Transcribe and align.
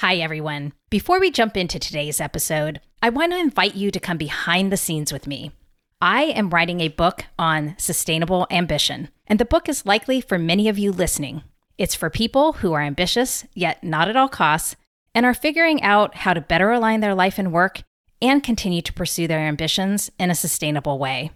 Hi, 0.00 0.16
everyone. 0.16 0.72
Before 0.88 1.20
we 1.20 1.30
jump 1.30 1.58
into 1.58 1.78
today's 1.78 2.22
episode, 2.22 2.80
I 3.02 3.10
want 3.10 3.32
to 3.32 3.38
invite 3.38 3.74
you 3.74 3.90
to 3.90 4.00
come 4.00 4.16
behind 4.16 4.72
the 4.72 4.78
scenes 4.78 5.12
with 5.12 5.26
me. 5.26 5.52
I 6.00 6.22
am 6.22 6.48
writing 6.48 6.80
a 6.80 6.88
book 6.88 7.26
on 7.38 7.74
sustainable 7.76 8.46
ambition, 8.50 9.10
and 9.26 9.38
the 9.38 9.44
book 9.44 9.68
is 9.68 9.84
likely 9.84 10.22
for 10.22 10.38
many 10.38 10.70
of 10.70 10.78
you 10.78 10.90
listening. 10.90 11.42
It's 11.76 11.94
for 11.94 12.08
people 12.08 12.54
who 12.54 12.72
are 12.72 12.80
ambitious, 12.80 13.44
yet 13.52 13.84
not 13.84 14.08
at 14.08 14.16
all 14.16 14.30
costs, 14.30 14.74
and 15.14 15.26
are 15.26 15.34
figuring 15.34 15.82
out 15.82 16.14
how 16.14 16.32
to 16.32 16.40
better 16.40 16.70
align 16.70 17.00
their 17.00 17.14
life 17.14 17.38
and 17.38 17.52
work 17.52 17.82
and 18.22 18.42
continue 18.42 18.80
to 18.80 18.94
pursue 18.94 19.26
their 19.26 19.40
ambitions 19.40 20.10
in 20.18 20.30
a 20.30 20.34
sustainable 20.34 20.98
way. 20.98 21.30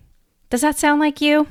Does 0.48 0.62
that 0.62 0.78
sound 0.78 1.00
like 1.00 1.20
you? 1.20 1.48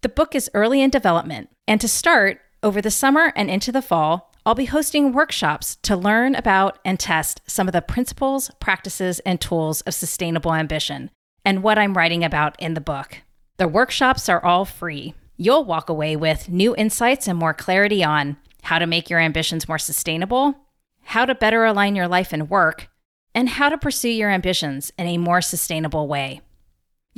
The 0.00 0.08
book 0.08 0.34
is 0.34 0.50
early 0.54 0.80
in 0.80 0.88
development, 0.88 1.50
and 1.66 1.78
to 1.82 1.88
start, 1.88 2.40
over 2.62 2.80
the 2.80 2.90
summer 2.90 3.34
and 3.36 3.50
into 3.50 3.70
the 3.70 3.82
fall, 3.82 4.32
I'll 4.48 4.54
be 4.54 4.64
hosting 4.64 5.12
workshops 5.12 5.76
to 5.82 5.94
learn 5.94 6.34
about 6.34 6.78
and 6.82 6.98
test 6.98 7.42
some 7.46 7.68
of 7.68 7.74
the 7.74 7.82
principles, 7.82 8.50
practices, 8.60 9.20
and 9.26 9.38
tools 9.38 9.82
of 9.82 9.92
sustainable 9.92 10.54
ambition 10.54 11.10
and 11.44 11.62
what 11.62 11.76
I'm 11.76 11.92
writing 11.92 12.24
about 12.24 12.58
in 12.58 12.72
the 12.72 12.80
book. 12.80 13.18
The 13.58 13.68
workshops 13.68 14.26
are 14.26 14.42
all 14.42 14.64
free. 14.64 15.12
You'll 15.36 15.66
walk 15.66 15.90
away 15.90 16.16
with 16.16 16.48
new 16.48 16.74
insights 16.76 17.28
and 17.28 17.38
more 17.38 17.52
clarity 17.52 18.02
on 18.02 18.38
how 18.62 18.78
to 18.78 18.86
make 18.86 19.10
your 19.10 19.20
ambitions 19.20 19.68
more 19.68 19.78
sustainable, 19.78 20.54
how 21.02 21.26
to 21.26 21.34
better 21.34 21.66
align 21.66 21.94
your 21.94 22.08
life 22.08 22.32
and 22.32 22.48
work, 22.48 22.88
and 23.34 23.50
how 23.50 23.68
to 23.68 23.76
pursue 23.76 24.08
your 24.08 24.30
ambitions 24.30 24.90
in 24.96 25.06
a 25.06 25.18
more 25.18 25.42
sustainable 25.42 26.08
way. 26.08 26.40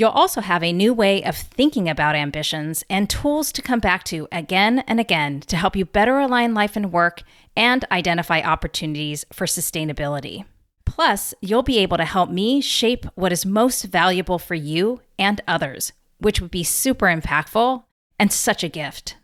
You'll 0.01 0.09
also 0.09 0.41
have 0.41 0.63
a 0.63 0.73
new 0.73 0.95
way 0.95 1.23
of 1.23 1.37
thinking 1.37 1.87
about 1.87 2.17
ambitions 2.17 2.83
and 2.89 3.11
tools 3.11 3.53
to 3.53 3.61
come 3.61 3.81
back 3.81 4.03
to 4.05 4.29
again 4.33 4.79
and 4.87 4.99
again 4.99 5.41
to 5.41 5.59
help 5.59 5.77
you 5.77 5.85
better 5.85 6.19
align 6.19 6.55
life 6.55 6.75
and 6.75 6.91
work 6.91 7.23
and 7.55 7.85
identify 7.93 8.41
opportunities 8.41 9.27
for 9.31 9.45
sustainability. 9.45 10.47
Plus, 10.87 11.35
you'll 11.43 11.63
be 11.63 11.81
able 11.81 11.99
to 11.99 12.07
help 12.07 12.31
me 12.31 12.63
shape 12.63 13.05
what 13.15 13.31
is 13.31 13.45
most 13.45 13.85
valuable 13.85 14.39
for 14.39 14.55
you 14.55 15.03
and 15.19 15.43
others, 15.47 15.93
which 16.17 16.41
would 16.41 16.51
be 16.51 16.65
super 16.65 17.05
impactful 17.05 17.85
and 18.19 18.33
such 18.33 18.65
a 18.65 18.71
gift. 18.71 19.17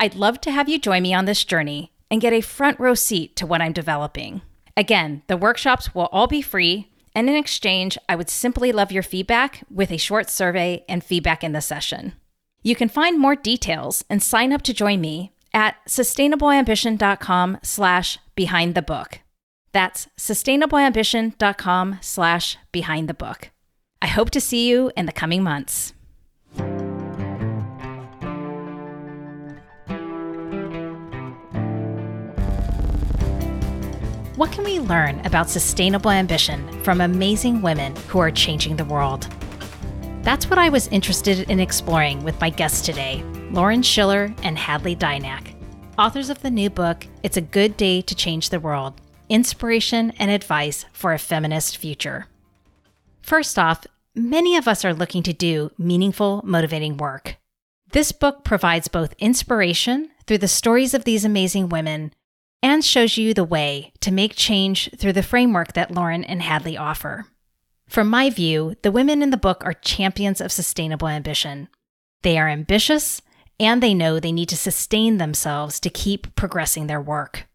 I'd 0.00 0.14
love 0.14 0.40
to 0.40 0.50
have 0.50 0.66
you 0.66 0.78
join 0.78 1.02
me 1.02 1.12
on 1.12 1.26
this 1.26 1.44
journey 1.44 1.92
and 2.10 2.22
get 2.22 2.32
a 2.32 2.40
front 2.40 2.80
row 2.80 2.94
seat 2.94 3.36
to 3.36 3.46
what 3.46 3.60
I'm 3.60 3.74
developing. 3.74 4.40
Again, 4.78 5.24
the 5.26 5.36
workshops 5.36 5.94
will 5.94 6.08
all 6.10 6.26
be 6.26 6.40
free 6.40 6.88
and 7.14 7.28
in 7.28 7.36
exchange, 7.36 7.98
I 8.08 8.16
would 8.16 8.30
simply 8.30 8.72
love 8.72 8.92
your 8.92 9.02
feedback 9.02 9.64
with 9.70 9.90
a 9.90 9.96
short 9.96 10.30
survey 10.30 10.84
and 10.88 11.04
feedback 11.04 11.44
in 11.44 11.52
the 11.52 11.60
session. 11.60 12.14
You 12.62 12.76
can 12.76 12.88
find 12.88 13.18
more 13.18 13.36
details 13.36 14.04
and 14.08 14.22
sign 14.22 14.52
up 14.52 14.62
to 14.62 14.74
join 14.74 15.00
me 15.00 15.32
at 15.52 15.76
sustainableambition.com 15.86 17.58
slash 17.62 18.18
behind 18.34 18.74
the 18.74 18.82
book. 18.82 19.20
That's 19.72 20.08
sustainableambition.com 20.18 21.98
slash 22.00 22.58
behind 22.70 23.08
the 23.08 23.14
book. 23.14 23.50
I 24.00 24.06
hope 24.06 24.30
to 24.30 24.40
see 24.40 24.68
you 24.68 24.90
in 24.96 25.06
the 25.06 25.12
coming 25.12 25.42
months. 25.42 25.94
What 34.42 34.50
can 34.50 34.64
we 34.64 34.80
learn 34.80 35.24
about 35.24 35.48
sustainable 35.48 36.10
ambition 36.10 36.82
from 36.82 37.00
amazing 37.00 37.62
women 37.62 37.94
who 38.08 38.18
are 38.18 38.32
changing 38.32 38.74
the 38.74 38.84
world? 38.84 39.28
That's 40.22 40.50
what 40.50 40.58
I 40.58 40.68
was 40.68 40.88
interested 40.88 41.48
in 41.48 41.60
exploring 41.60 42.24
with 42.24 42.40
my 42.40 42.50
guests 42.50 42.84
today, 42.84 43.22
Lauren 43.52 43.82
Schiller 43.82 44.34
and 44.42 44.58
Hadley 44.58 44.96
Dynak, 44.96 45.54
authors 45.96 46.28
of 46.28 46.42
the 46.42 46.50
new 46.50 46.70
book, 46.70 47.06
It's 47.22 47.36
a 47.36 47.40
Good 47.40 47.76
Day 47.76 48.00
to 48.00 48.16
Change 48.16 48.48
the 48.48 48.58
World 48.58 49.00
Inspiration 49.28 50.10
and 50.18 50.28
Advice 50.28 50.86
for 50.92 51.12
a 51.12 51.20
Feminist 51.20 51.76
Future. 51.76 52.26
First 53.20 53.60
off, 53.60 53.86
many 54.12 54.56
of 54.56 54.66
us 54.66 54.84
are 54.84 54.92
looking 54.92 55.22
to 55.22 55.32
do 55.32 55.70
meaningful, 55.78 56.42
motivating 56.44 56.96
work. 56.96 57.36
This 57.92 58.10
book 58.10 58.42
provides 58.42 58.88
both 58.88 59.14
inspiration 59.20 60.10
through 60.26 60.38
the 60.38 60.48
stories 60.48 60.94
of 60.94 61.04
these 61.04 61.24
amazing 61.24 61.68
women 61.68 62.12
and 62.62 62.84
shows 62.84 63.16
you 63.16 63.34
the 63.34 63.44
way 63.44 63.92
to 64.00 64.12
make 64.12 64.36
change 64.36 64.90
through 64.96 65.12
the 65.12 65.22
framework 65.22 65.72
that 65.72 65.90
Lauren 65.90 66.24
and 66.24 66.42
Hadley 66.42 66.76
offer. 66.76 67.26
From 67.88 68.08
my 68.08 68.30
view, 68.30 68.76
the 68.82 68.92
women 68.92 69.22
in 69.22 69.30
the 69.30 69.36
book 69.36 69.62
are 69.64 69.74
champions 69.74 70.40
of 70.40 70.52
sustainable 70.52 71.08
ambition. 71.08 71.68
They 72.22 72.38
are 72.38 72.48
ambitious 72.48 73.20
and 73.58 73.82
they 73.82 73.94
know 73.94 74.18
they 74.18 74.32
need 74.32 74.48
to 74.48 74.56
sustain 74.56 75.18
themselves 75.18 75.78
to 75.80 75.90
keep 75.90 76.34
progressing 76.34 76.86
their 76.86 77.00
work. 77.00 77.46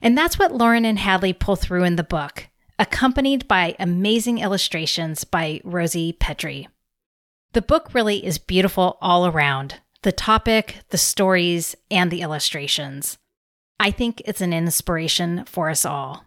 And 0.00 0.16
that's 0.16 0.38
what 0.38 0.54
Lauren 0.54 0.84
and 0.84 0.98
Hadley 0.98 1.32
pull 1.32 1.56
through 1.56 1.84
in 1.84 1.96
the 1.96 2.04
book, 2.04 2.48
accompanied 2.78 3.48
by 3.48 3.74
amazing 3.78 4.38
illustrations 4.38 5.24
by 5.24 5.60
Rosie 5.64 6.12
Petrie. 6.12 6.68
The 7.52 7.62
book 7.62 7.94
really 7.94 8.24
is 8.24 8.38
beautiful 8.38 8.98
all 9.00 9.26
around 9.26 9.80
the 10.02 10.12
topic, 10.12 10.76
the 10.90 10.98
stories, 10.98 11.74
and 11.90 12.10
the 12.10 12.20
illustrations. 12.20 13.18
I 13.78 13.90
think 13.90 14.22
it's 14.24 14.40
an 14.40 14.52
inspiration 14.52 15.44
for 15.44 15.68
us 15.68 15.84
all. 15.84 16.24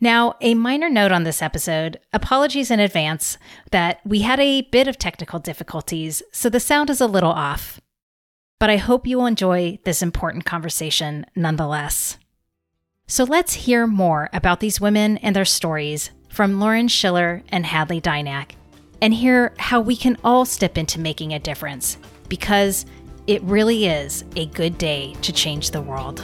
Now, 0.00 0.34
a 0.40 0.54
minor 0.54 0.90
note 0.90 1.12
on 1.12 1.24
this 1.24 1.40
episode 1.40 1.98
apologies 2.12 2.70
in 2.70 2.80
advance 2.80 3.38
that 3.70 4.00
we 4.04 4.20
had 4.20 4.38
a 4.40 4.62
bit 4.62 4.88
of 4.88 4.98
technical 4.98 5.38
difficulties, 5.38 6.22
so 6.32 6.50
the 6.50 6.60
sound 6.60 6.90
is 6.90 7.00
a 7.00 7.06
little 7.06 7.32
off. 7.32 7.80
But 8.58 8.68
I 8.68 8.76
hope 8.76 9.06
you 9.06 9.18
will 9.18 9.26
enjoy 9.26 9.78
this 9.84 10.02
important 10.02 10.44
conversation 10.44 11.24
nonetheless. 11.34 12.18
So 13.06 13.24
let's 13.24 13.54
hear 13.54 13.86
more 13.86 14.28
about 14.32 14.60
these 14.60 14.80
women 14.80 15.16
and 15.18 15.34
their 15.34 15.44
stories 15.44 16.10
from 16.28 16.58
Lauren 16.58 16.88
Schiller 16.88 17.42
and 17.48 17.64
Hadley 17.64 18.00
Dynak, 18.00 18.50
and 19.00 19.14
hear 19.14 19.54
how 19.58 19.80
we 19.80 19.96
can 19.96 20.18
all 20.24 20.44
step 20.44 20.76
into 20.76 21.00
making 21.00 21.32
a 21.32 21.38
difference, 21.38 21.96
because 22.28 22.84
it 23.26 23.42
really 23.42 23.86
is 23.86 24.24
a 24.36 24.46
good 24.46 24.76
day 24.76 25.14
to 25.22 25.32
change 25.32 25.70
the 25.70 25.80
world. 25.80 26.20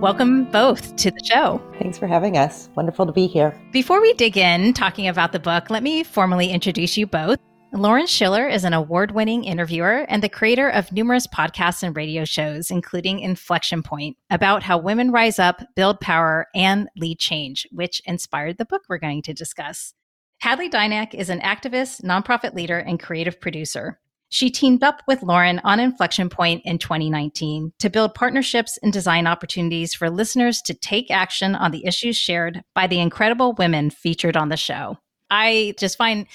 Welcome 0.00 0.44
both 0.44 0.96
to 0.96 1.10
the 1.10 1.22
show. 1.22 1.60
Thanks 1.78 1.98
for 1.98 2.06
having 2.06 2.38
us. 2.38 2.70
Wonderful 2.74 3.04
to 3.04 3.12
be 3.12 3.26
here. 3.26 3.54
Before 3.70 4.00
we 4.00 4.14
dig 4.14 4.38
in 4.38 4.72
talking 4.72 5.06
about 5.06 5.32
the 5.32 5.38
book, 5.38 5.68
let 5.68 5.82
me 5.82 6.04
formally 6.04 6.50
introduce 6.50 6.96
you 6.96 7.06
both. 7.06 7.36
Lauren 7.74 8.06
Schiller 8.06 8.48
is 8.48 8.64
an 8.64 8.72
award 8.72 9.10
winning 9.10 9.44
interviewer 9.44 10.06
and 10.08 10.22
the 10.22 10.28
creator 10.30 10.70
of 10.70 10.90
numerous 10.90 11.26
podcasts 11.26 11.82
and 11.82 11.94
radio 11.94 12.24
shows, 12.24 12.70
including 12.70 13.20
Inflection 13.20 13.82
Point, 13.82 14.16
about 14.30 14.62
how 14.62 14.78
women 14.78 15.12
rise 15.12 15.38
up, 15.38 15.60
build 15.76 16.00
power, 16.00 16.46
and 16.54 16.88
lead 16.96 17.18
change, 17.18 17.68
which 17.70 18.00
inspired 18.06 18.56
the 18.56 18.64
book 18.64 18.80
we're 18.88 18.96
going 18.96 19.20
to 19.20 19.34
discuss. 19.34 19.92
Hadley 20.38 20.70
Dynak 20.70 21.12
is 21.12 21.28
an 21.28 21.40
activist, 21.40 22.02
nonprofit 22.02 22.54
leader, 22.54 22.78
and 22.78 22.98
creative 22.98 23.38
producer. 23.38 24.00
She 24.30 24.48
teamed 24.48 24.84
up 24.84 25.02
with 25.08 25.24
Lauren 25.24 25.60
on 25.64 25.80
Inflection 25.80 26.28
Point 26.28 26.62
in 26.64 26.78
2019 26.78 27.72
to 27.80 27.90
build 27.90 28.14
partnerships 28.14 28.78
and 28.80 28.92
design 28.92 29.26
opportunities 29.26 29.92
for 29.92 30.08
listeners 30.08 30.62
to 30.62 30.74
take 30.74 31.10
action 31.10 31.56
on 31.56 31.72
the 31.72 31.84
issues 31.84 32.16
shared 32.16 32.62
by 32.74 32.86
the 32.86 33.00
incredible 33.00 33.54
women 33.54 33.90
featured 33.90 34.36
on 34.36 34.48
the 34.48 34.56
show. 34.56 34.96
I 35.30 35.74
just 35.78 35.98
find 35.98 36.26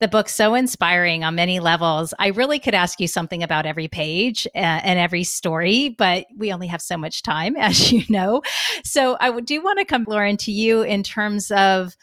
the 0.00 0.08
book 0.08 0.28
so 0.28 0.54
inspiring 0.54 1.22
on 1.22 1.34
many 1.34 1.60
levels. 1.60 2.14
I 2.18 2.28
really 2.28 2.58
could 2.58 2.74
ask 2.74 2.98
you 2.98 3.06
something 3.06 3.42
about 3.42 3.66
every 3.66 3.88
page 3.88 4.46
uh, 4.54 4.58
and 4.58 4.98
every 4.98 5.24
story, 5.24 5.90
but 5.90 6.26
we 6.36 6.52
only 6.52 6.66
have 6.66 6.82
so 6.82 6.96
much 6.96 7.22
time, 7.22 7.56
as 7.58 7.92
you 7.92 8.04
know. 8.08 8.42
So 8.84 9.18
I 9.20 9.38
do 9.40 9.62
want 9.62 9.78
to 9.78 9.84
come, 9.84 10.04
Lauren, 10.08 10.38
to 10.38 10.52
you 10.52 10.82
in 10.82 11.02
terms 11.02 11.50
of 11.50 11.94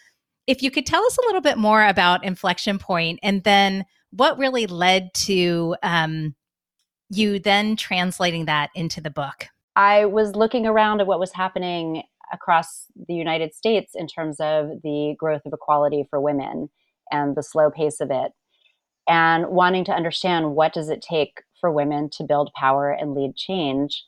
if 0.45 0.61
you 0.61 0.69
could 0.69 0.85
tell 0.85 1.03
us 1.03 1.17
a 1.17 1.21
little 1.21 1.41
bit 1.41 1.57
more 1.57 1.85
about 1.85 2.23
Inflection 2.23 2.77
Point 2.77 3.19
and 3.23 3.43
then 3.43 3.85
what 4.11 4.37
really 4.37 4.67
led 4.67 5.13
to 5.13 5.75
um, 5.83 6.35
you 7.09 7.39
then 7.39 7.75
translating 7.75 8.45
that 8.45 8.69
into 8.75 9.01
the 9.01 9.09
book? 9.09 9.47
I 9.75 10.05
was 10.05 10.35
looking 10.35 10.65
around 10.65 11.01
at 11.01 11.07
what 11.07 11.19
was 11.19 11.33
happening 11.33 12.03
across 12.33 12.85
the 13.07 13.13
United 13.13 13.53
States 13.53 13.93
in 13.95 14.07
terms 14.07 14.39
of 14.39 14.69
the 14.83 15.15
growth 15.17 15.41
of 15.45 15.53
equality 15.53 16.05
for 16.09 16.21
women 16.21 16.69
and 17.11 17.35
the 17.35 17.43
slow 17.43 17.69
pace 17.69 17.99
of 17.99 18.09
it 18.11 18.31
and 19.07 19.47
wanting 19.47 19.83
to 19.85 19.91
understand 19.91 20.55
what 20.55 20.73
does 20.73 20.89
it 20.89 21.01
take 21.01 21.41
for 21.59 21.71
women 21.71 22.09
to 22.09 22.23
build 22.23 22.51
power 22.55 22.91
and 22.91 23.13
lead 23.13 23.35
change 23.35 24.03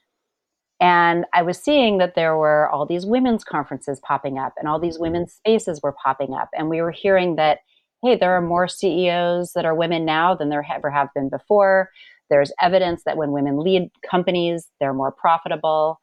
and 0.80 1.26
i 1.34 1.42
was 1.42 1.58
seeing 1.58 1.98
that 1.98 2.16
there 2.16 2.36
were 2.38 2.70
all 2.70 2.86
these 2.86 3.06
women's 3.06 3.44
conferences 3.44 4.00
popping 4.06 4.38
up 4.38 4.54
and 4.58 4.68
all 4.68 4.80
these 4.80 5.00
women's 5.00 5.34
spaces 5.34 5.82
were 5.82 5.96
popping 6.04 6.34
up 6.34 6.50
and 6.58 6.70
we 6.70 6.82
were 6.82 6.92
hearing 6.92 7.36
that 7.36 7.60
hey, 8.04 8.18
there 8.18 8.36
are 8.36 8.42
more 8.42 8.68
CEOs 8.68 9.54
that 9.54 9.66
are 9.66 9.74
women 9.74 10.06
now 10.06 10.36
than 10.36 10.50
there 10.50 10.66
ever 10.70 10.92
have 10.92 11.08
been 11.16 11.30
before. 11.30 11.90
There's 12.30 12.52
evidence 12.62 13.04
that 13.06 13.18
when 13.18 13.32
women 13.32 13.60
lead 13.60 13.90
companies, 14.10 14.68
they're 14.80 14.94
more 14.94 15.12
profitable. 15.12 16.00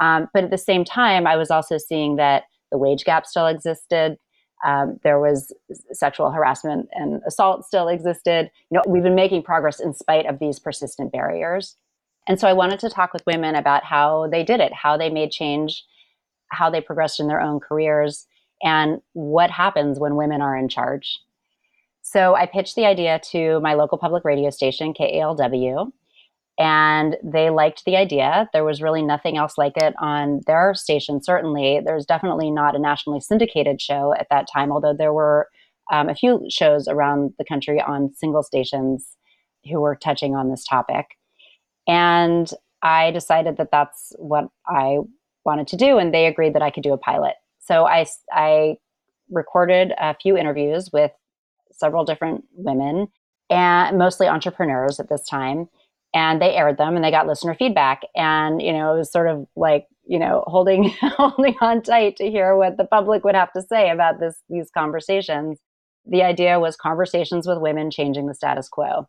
Um, 0.00 0.28
but 0.32 0.44
at 0.44 0.50
the 0.50 0.58
same 0.58 0.84
time, 0.84 1.26
I 1.26 1.36
was 1.36 1.50
also 1.50 1.78
seeing 1.78 2.16
that 2.16 2.44
the 2.70 2.78
wage 2.78 3.04
gap 3.04 3.26
still 3.26 3.46
existed. 3.46 4.16
Um, 4.64 4.98
there 5.02 5.18
was 5.18 5.52
sexual 5.92 6.30
harassment 6.30 6.88
and 6.92 7.20
assault 7.26 7.66
still 7.66 7.88
existed. 7.88 8.50
You 8.70 8.78
know, 8.78 8.82
we've 8.86 9.02
been 9.02 9.14
making 9.14 9.42
progress 9.42 9.80
in 9.80 9.92
spite 9.92 10.26
of 10.26 10.38
these 10.38 10.60
persistent 10.60 11.10
barriers. 11.10 11.76
And 12.28 12.38
so 12.38 12.46
I 12.46 12.52
wanted 12.52 12.78
to 12.80 12.90
talk 12.90 13.12
with 13.12 13.26
women 13.26 13.56
about 13.56 13.84
how 13.84 14.28
they 14.28 14.44
did 14.44 14.60
it, 14.60 14.72
how 14.72 14.96
they 14.96 15.10
made 15.10 15.32
change, 15.32 15.84
how 16.48 16.70
they 16.70 16.80
progressed 16.80 17.18
in 17.18 17.26
their 17.26 17.40
own 17.40 17.58
careers, 17.58 18.26
and 18.62 19.00
what 19.12 19.50
happens 19.50 19.98
when 19.98 20.14
women 20.16 20.40
are 20.40 20.56
in 20.56 20.68
charge. 20.68 21.18
So 22.12 22.34
I 22.34 22.44
pitched 22.44 22.76
the 22.76 22.84
idea 22.84 23.18
to 23.30 23.58
my 23.60 23.72
local 23.72 23.96
public 23.96 24.22
radio 24.22 24.50
station, 24.50 24.92
KALW, 24.92 25.90
and 26.58 27.16
they 27.24 27.48
liked 27.48 27.86
the 27.86 27.96
idea. 27.96 28.50
There 28.52 28.64
was 28.64 28.82
really 28.82 29.02
nothing 29.02 29.38
else 29.38 29.56
like 29.56 29.72
it 29.76 29.94
on 29.98 30.42
their 30.46 30.74
station, 30.74 31.22
certainly. 31.22 31.80
There's 31.82 32.04
definitely 32.04 32.50
not 32.50 32.76
a 32.76 32.78
nationally 32.78 33.20
syndicated 33.20 33.80
show 33.80 34.12
at 34.20 34.26
that 34.28 34.46
time, 34.52 34.70
although 34.70 34.92
there 34.92 35.14
were 35.14 35.48
um, 35.90 36.10
a 36.10 36.14
few 36.14 36.44
shows 36.50 36.86
around 36.86 37.32
the 37.38 37.46
country 37.46 37.80
on 37.80 38.12
single 38.12 38.42
stations 38.42 39.16
who 39.64 39.80
were 39.80 39.96
touching 39.96 40.36
on 40.36 40.50
this 40.50 40.64
topic. 40.64 41.06
And 41.88 42.50
I 42.82 43.10
decided 43.10 43.56
that 43.56 43.70
that's 43.72 44.12
what 44.18 44.48
I 44.66 44.98
wanted 45.46 45.66
to 45.68 45.78
do, 45.78 45.96
and 45.96 46.12
they 46.12 46.26
agreed 46.26 46.54
that 46.56 46.62
I 46.62 46.70
could 46.70 46.82
do 46.82 46.92
a 46.92 46.98
pilot. 46.98 47.36
So 47.58 47.86
I, 47.86 48.04
I 48.30 48.76
recorded 49.30 49.94
a 49.96 50.14
few 50.20 50.36
interviews 50.36 50.90
with 50.92 51.12
several 51.74 52.04
different 52.04 52.44
women 52.54 53.08
and 53.50 53.98
mostly 53.98 54.26
entrepreneurs 54.26 54.98
at 55.00 55.08
this 55.08 55.24
time 55.26 55.68
and 56.14 56.40
they 56.40 56.54
aired 56.54 56.78
them 56.78 56.94
and 56.94 57.04
they 57.04 57.10
got 57.10 57.26
listener 57.26 57.54
feedback 57.54 58.02
and 58.14 58.60
you 58.60 58.72
know 58.72 58.94
it 58.94 58.98
was 58.98 59.12
sort 59.12 59.28
of 59.28 59.46
like 59.56 59.86
you 60.06 60.18
know 60.18 60.44
holding 60.46 60.88
holding 61.16 61.54
on 61.60 61.82
tight 61.82 62.16
to 62.16 62.30
hear 62.30 62.56
what 62.56 62.76
the 62.76 62.84
public 62.84 63.24
would 63.24 63.34
have 63.34 63.52
to 63.52 63.62
say 63.62 63.90
about 63.90 64.20
this 64.20 64.34
these 64.48 64.70
conversations. 64.76 65.58
The 66.04 66.22
idea 66.22 66.58
was 66.58 66.76
conversations 66.76 67.46
with 67.46 67.60
women 67.60 67.90
changing 67.90 68.26
the 68.26 68.34
status 68.34 68.68
quo. 68.68 69.06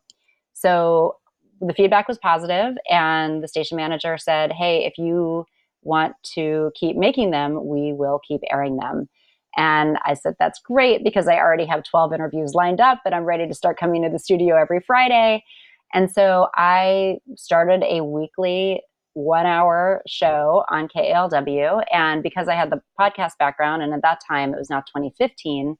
So 0.52 1.16
the 1.60 1.74
feedback 1.74 2.06
was 2.06 2.18
positive 2.18 2.76
and 2.88 3.42
the 3.42 3.48
station 3.48 3.76
manager 3.76 4.16
said 4.18 4.52
hey 4.52 4.84
if 4.84 4.98
you 4.98 5.44
want 5.82 6.14
to 6.34 6.70
keep 6.74 6.96
making 6.96 7.30
them 7.30 7.66
we 7.66 7.92
will 7.92 8.20
keep 8.26 8.40
airing 8.50 8.76
them 8.76 9.08
and 9.56 9.98
I 10.04 10.14
said, 10.14 10.34
that's 10.38 10.60
great 10.60 11.04
because 11.04 11.28
I 11.28 11.36
already 11.36 11.66
have 11.66 11.84
12 11.84 12.12
interviews 12.12 12.54
lined 12.54 12.80
up 12.80 13.00
and 13.04 13.14
I'm 13.14 13.24
ready 13.24 13.46
to 13.46 13.54
start 13.54 13.78
coming 13.78 14.02
to 14.02 14.08
the 14.08 14.18
studio 14.18 14.56
every 14.56 14.80
Friday. 14.80 15.44
And 15.92 16.10
so 16.10 16.48
I 16.56 17.18
started 17.36 17.84
a 17.84 18.02
weekly 18.04 18.82
one 19.14 19.46
hour 19.46 20.02
show 20.06 20.64
on 20.68 20.88
KALW. 20.88 21.84
And 21.92 22.22
because 22.22 22.48
I 22.48 22.54
had 22.54 22.70
the 22.70 22.82
podcast 23.00 23.38
background, 23.38 23.82
and 23.82 23.94
at 23.94 24.02
that 24.02 24.20
time 24.26 24.52
it 24.52 24.58
was 24.58 24.70
now 24.70 24.80
2015, 24.80 25.76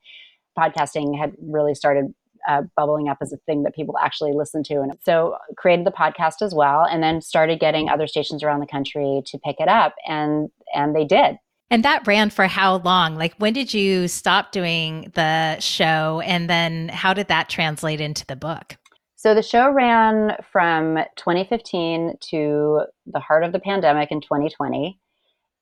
podcasting 0.56 1.19
had 1.19 1.32
really 1.41 1.75
started 1.75 2.15
uh, 2.49 2.62
bubbling 2.76 3.09
up 3.09 3.19
as 3.21 3.32
a 3.32 3.38
thing 3.38 3.62
that 3.65 3.75
people 3.75 3.97
actually 3.99 4.32
listen 4.32 4.62
to. 4.62 4.75
And 4.81 4.93
so 5.03 5.37
created 5.56 5.87
the 5.87 5.91
podcast 5.91 6.43
as 6.43 6.55
well, 6.55 6.85
and 6.85 7.03
then 7.03 7.21
started 7.21 7.59
getting 7.59 7.88
other 7.88 8.06
stations 8.06 8.43
around 8.43 8.61
the 8.61 8.67
country 8.67 9.23
to 9.26 9.38
pick 9.38 9.56
it 9.59 9.69
up. 9.69 9.94
And, 10.06 10.50
and 10.75 10.94
they 10.94 11.05
did. 11.05 11.37
And 11.70 11.84
that 11.84 12.06
ran 12.06 12.31
for 12.31 12.46
how 12.46 12.76
long? 12.76 13.16
Like, 13.16 13.34
when 13.38 13.52
did 13.52 13.75
you 13.75 14.06
stop 14.08 14.52
doing 14.52 15.11
the 15.14 15.58
show? 15.61 16.20
And 16.25 16.49
then 16.49 16.88
how 16.88 17.14
did 17.14 17.28
that 17.28 17.49
translate 17.49 18.00
into 18.00 18.26
the 18.26 18.37
book? 18.37 18.76
So 19.16 19.34
the 19.34 19.43
show 19.43 19.70
ran 19.70 20.37
from 20.52 20.99
2015 21.16 22.16
to 22.31 22.82
the 23.06 23.20
heart 23.20 23.43
of 23.43 23.52
the 23.52 23.58
pandemic 23.58 24.12
in 24.12 24.20
2020. 24.20 24.99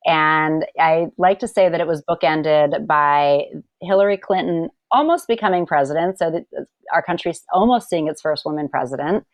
And 0.05 0.65
I 0.77 1.07
like 1.17 1.39
to 1.39 1.47
say 1.47 1.69
that 1.69 1.79
it 1.79 1.87
was 1.87 2.03
bookended 2.09 2.85
by 2.85 3.45
Hillary 3.81 4.17
Clinton 4.17 4.69
almost 4.91 5.27
becoming 5.27 5.65
president, 5.65 6.19
so 6.19 6.29
that 6.29 6.43
our 6.93 7.01
country's 7.01 7.43
almost 7.53 7.89
seeing 7.89 8.07
its 8.07 8.21
first 8.21 8.45
woman 8.45 8.67
president, 8.67 9.25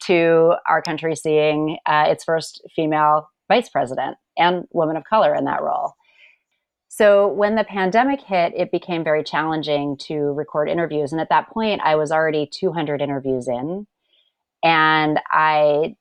to 0.00 0.54
our 0.68 0.82
country 0.82 1.14
seeing 1.14 1.78
uh, 1.86 2.06
its 2.08 2.24
first 2.24 2.62
female 2.74 3.28
vice 3.48 3.68
president 3.68 4.16
and 4.36 4.64
woman 4.72 4.96
of 4.96 5.04
color 5.04 5.34
in 5.34 5.44
that 5.44 5.62
role. 5.62 5.94
So 6.92 7.28
when 7.28 7.54
the 7.54 7.62
pandemic 7.62 8.20
hit, 8.20 8.52
it 8.56 8.72
became 8.72 9.04
very 9.04 9.22
challenging 9.22 9.96
to 10.08 10.32
record 10.32 10.68
interviews. 10.68 11.12
And 11.12 11.20
at 11.20 11.28
that 11.28 11.48
point, 11.48 11.80
I 11.84 11.94
was 11.94 12.10
already 12.10 12.50
200 12.52 13.00
interviews 13.00 13.46
in. 13.46 13.86
And 14.64 15.20
I 15.30 15.94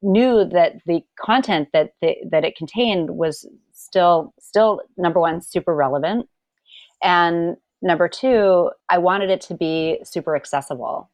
knew 0.00 0.44
that 0.44 0.74
the 0.86 1.02
content 1.20 1.70
that 1.72 1.94
the, 2.00 2.14
that 2.30 2.44
it 2.44 2.54
contained 2.54 3.10
was 3.10 3.44
still 3.72 4.32
still 4.38 4.80
number 4.96 5.18
one 5.18 5.40
super 5.40 5.74
relevant 5.74 6.28
and 7.02 7.56
number 7.82 8.08
two 8.08 8.70
i 8.88 8.98
wanted 8.98 9.30
it 9.30 9.40
to 9.40 9.54
be 9.54 9.98
super 10.02 10.34
accessible 10.34 11.08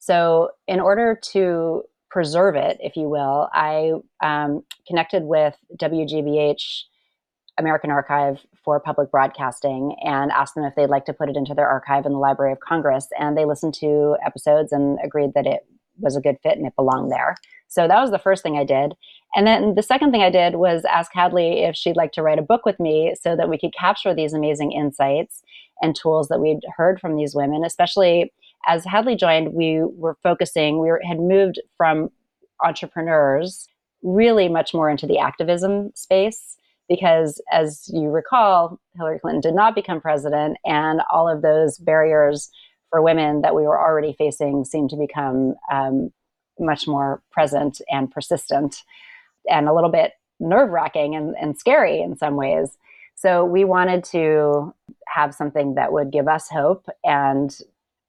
so 0.00 0.50
in 0.66 0.80
order 0.80 1.18
to 1.22 1.82
preserve 2.10 2.56
it 2.56 2.76
if 2.80 2.96
you 2.96 3.08
will 3.08 3.48
i 3.52 3.92
um, 4.24 4.64
connected 4.88 5.22
with 5.22 5.54
wgbh 5.80 6.84
American 7.58 7.90
Archive 7.90 8.44
for 8.64 8.80
Public 8.80 9.10
Broadcasting 9.10 9.96
and 10.02 10.30
asked 10.30 10.54
them 10.54 10.64
if 10.64 10.74
they'd 10.74 10.86
like 10.86 11.04
to 11.06 11.12
put 11.12 11.28
it 11.28 11.36
into 11.36 11.54
their 11.54 11.68
archive 11.68 12.06
in 12.06 12.12
the 12.12 12.18
Library 12.18 12.52
of 12.52 12.60
Congress. 12.60 13.08
And 13.18 13.36
they 13.36 13.44
listened 13.44 13.74
to 13.74 14.16
episodes 14.24 14.72
and 14.72 14.98
agreed 15.04 15.34
that 15.34 15.46
it 15.46 15.66
was 15.98 16.16
a 16.16 16.20
good 16.20 16.36
fit 16.42 16.56
and 16.56 16.66
it 16.66 16.76
belonged 16.76 17.10
there. 17.10 17.36
So 17.68 17.88
that 17.88 18.00
was 18.00 18.10
the 18.10 18.18
first 18.18 18.42
thing 18.42 18.56
I 18.56 18.64
did. 18.64 18.94
And 19.34 19.46
then 19.46 19.74
the 19.74 19.82
second 19.82 20.10
thing 20.10 20.22
I 20.22 20.30
did 20.30 20.56
was 20.56 20.84
ask 20.84 21.10
Hadley 21.14 21.64
if 21.64 21.74
she'd 21.74 21.96
like 21.96 22.12
to 22.12 22.22
write 22.22 22.38
a 22.38 22.42
book 22.42 22.66
with 22.66 22.78
me 22.78 23.14
so 23.20 23.34
that 23.36 23.48
we 23.48 23.58
could 23.58 23.74
capture 23.74 24.14
these 24.14 24.34
amazing 24.34 24.72
insights 24.72 25.42
and 25.80 25.96
tools 25.96 26.28
that 26.28 26.40
we'd 26.40 26.60
heard 26.76 27.00
from 27.00 27.16
these 27.16 27.34
women, 27.34 27.64
especially 27.64 28.32
as 28.66 28.84
Hadley 28.84 29.16
joined, 29.16 29.54
we 29.54 29.80
were 29.82 30.16
focusing, 30.22 30.78
we 30.78 30.88
were, 30.88 31.00
had 31.06 31.18
moved 31.18 31.60
from 31.76 32.10
entrepreneurs 32.64 33.66
really 34.02 34.48
much 34.48 34.74
more 34.74 34.88
into 34.88 35.06
the 35.06 35.18
activism 35.18 35.90
space 35.94 36.56
because 36.92 37.40
as 37.50 37.88
you 37.90 38.10
recall, 38.10 38.78
Hillary 38.96 39.18
Clinton 39.18 39.40
did 39.40 39.54
not 39.54 39.74
become 39.74 39.98
president, 39.98 40.58
and 40.66 41.00
all 41.10 41.26
of 41.26 41.40
those 41.40 41.78
barriers 41.78 42.50
for 42.90 43.00
women 43.00 43.40
that 43.40 43.54
we 43.54 43.62
were 43.62 43.80
already 43.80 44.14
facing 44.18 44.66
seemed 44.66 44.90
to 44.90 44.96
become 44.96 45.54
um, 45.72 46.12
much 46.58 46.86
more 46.86 47.22
present 47.30 47.80
and 47.88 48.10
persistent 48.10 48.82
and 49.48 49.68
a 49.68 49.72
little 49.72 49.90
bit 49.90 50.12
nerve 50.38 50.68
wracking 50.68 51.14
and, 51.14 51.34
and 51.40 51.58
scary 51.58 52.02
in 52.02 52.14
some 52.14 52.36
ways. 52.36 52.76
So 53.14 53.42
we 53.42 53.64
wanted 53.64 54.04
to 54.04 54.74
have 55.06 55.34
something 55.34 55.76
that 55.76 55.94
would 55.94 56.12
give 56.12 56.28
us 56.28 56.50
hope 56.50 56.86
and 57.04 57.56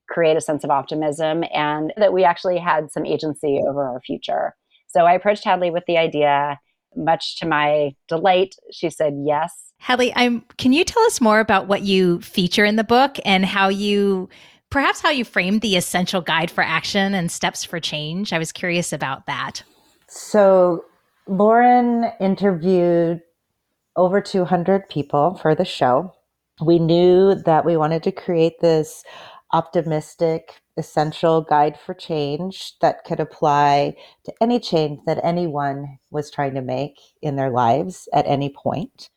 create 0.10 0.36
a 0.36 0.42
sense 0.42 0.66
of 0.66 0.70
optimism 0.70 1.46
and 1.54 1.94
that 1.96 2.12
we 2.12 2.26
actually 2.26 2.58
had 2.58 2.92
some 2.92 3.06
agency 3.06 3.62
over 3.66 3.86
our 3.86 4.02
future. 4.02 4.56
So 4.88 5.06
I 5.06 5.14
approached 5.14 5.46
Hadley 5.46 5.72
with 5.72 5.86
the 5.88 5.98
idea 5.98 6.60
much 6.96 7.38
to 7.38 7.48
my 7.48 7.96
delight, 8.08 8.56
she 8.72 8.90
said 8.90 9.16
yes. 9.26 9.74
Hadley, 9.78 10.14
I'm 10.16 10.42
can 10.58 10.74
you 10.74 10.84
tell 10.84 11.04
us 11.04 11.20
more 11.20 11.40
about 11.40 11.68
what 11.68 11.82
you 11.82 12.22
feature 12.22 12.66
in 12.66 12.78
the 12.78 12.84
book 12.84 13.18
and 13.26 13.46
how 13.46 13.68
you 13.68 14.30
perhaps 14.70 15.02
how 15.02 15.10
you 15.10 15.26
framed 15.26 15.62
the 15.62 15.76
essential 15.76 16.22
guide 16.22 16.50
for 16.50 16.64
action 16.64 17.14
and 17.14 17.32
steps 17.32 17.64
for 17.64 17.80
change? 17.80 18.34
I 18.34 18.40
was 18.40 18.52
curious 18.52 18.94
about 18.94 19.26
that. 19.28 19.64
So, 20.08 20.86
Lauren 21.28 22.12
interviewed 22.20 23.22
over 23.96 24.22
200 24.22 24.90
people 24.90 25.36
for 25.42 25.56
the 25.56 25.66
show. 25.66 26.14
We 26.64 26.80
knew 26.80 27.36
that 27.46 27.66
we 27.66 27.78
wanted 27.78 28.04
to 28.04 28.12
create 28.12 28.60
this 28.62 29.04
optimistic, 29.54 30.62
essential 30.78 31.42
guide 31.42 31.80
for 31.80 31.94
change 31.94 32.74
that 32.82 33.04
could 33.04 33.20
apply 33.20 33.96
to 34.26 34.34
any 34.42 34.60
change 34.60 35.00
that 35.06 35.24
anyone 35.24 36.00
was 36.10 36.32
trying 36.32 36.54
to 36.56 36.62
make 36.62 37.00
in 37.22 37.36
their 37.36 37.52
lives 37.52 38.08
at 38.14 38.28
any 38.28 38.50
point. 38.50 39.10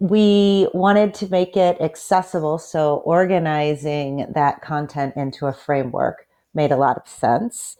We 0.00 0.68
wanted 0.74 1.14
to 1.14 1.30
make 1.30 1.56
it 1.56 1.80
accessible, 1.80 2.58
so 2.58 2.96
organizing 3.04 4.26
that 4.34 4.60
content 4.60 5.14
into 5.16 5.46
a 5.46 5.52
framework 5.52 6.26
made 6.52 6.72
a 6.72 6.76
lot 6.76 6.96
of 6.96 7.08
sense. 7.08 7.76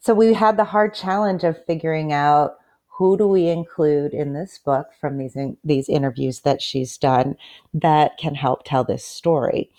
So 0.00 0.14
we 0.14 0.34
had 0.34 0.56
the 0.56 0.64
hard 0.64 0.94
challenge 0.94 1.44
of 1.44 1.64
figuring 1.66 2.12
out 2.12 2.56
who 2.98 3.16
do 3.16 3.26
we 3.26 3.48
include 3.48 4.12
in 4.12 4.32
this 4.32 4.58
book 4.58 4.88
from 5.00 5.18
these 5.18 5.36
in, 5.36 5.56
these 5.64 5.88
interviews 5.88 6.40
that 6.40 6.60
she's 6.60 6.98
done 6.98 7.36
that 7.72 8.18
can 8.18 8.34
help 8.34 8.64
tell 8.64 8.84
this 8.84 9.04
story 9.04 9.70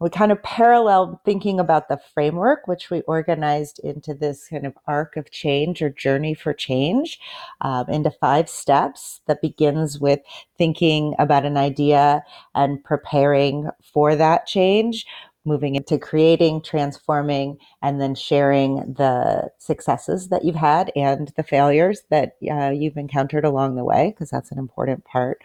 we 0.00 0.10
kind 0.10 0.30
of 0.30 0.42
paralleled 0.42 1.18
thinking 1.24 1.58
about 1.58 1.88
the 1.88 2.00
framework, 2.14 2.68
which 2.68 2.90
we 2.90 3.00
organized 3.02 3.80
into 3.80 4.14
this 4.14 4.48
kind 4.48 4.66
of 4.66 4.74
arc 4.86 5.16
of 5.16 5.30
change 5.30 5.82
or 5.82 5.90
journey 5.90 6.34
for 6.34 6.52
change 6.52 7.18
um, 7.62 7.88
into 7.88 8.10
five 8.10 8.48
steps 8.48 9.20
that 9.26 9.42
begins 9.42 9.98
with 9.98 10.20
thinking 10.56 11.14
about 11.18 11.44
an 11.44 11.56
idea 11.56 12.22
and 12.54 12.82
preparing 12.84 13.68
for 13.82 14.14
that 14.14 14.46
change, 14.46 15.04
moving 15.44 15.74
into 15.74 15.98
creating, 15.98 16.62
transforming, 16.62 17.56
and 17.82 18.00
then 18.00 18.14
sharing 18.14 18.76
the 18.94 19.50
successes 19.58 20.28
that 20.28 20.44
you've 20.44 20.54
had 20.54 20.92
and 20.94 21.32
the 21.36 21.42
failures 21.42 22.02
that 22.10 22.36
uh, 22.50 22.70
you've 22.70 22.96
encountered 22.96 23.44
along 23.44 23.74
the 23.74 23.84
way, 23.84 24.10
because 24.10 24.30
that's 24.30 24.52
an 24.52 24.58
important 24.58 25.04
part 25.04 25.42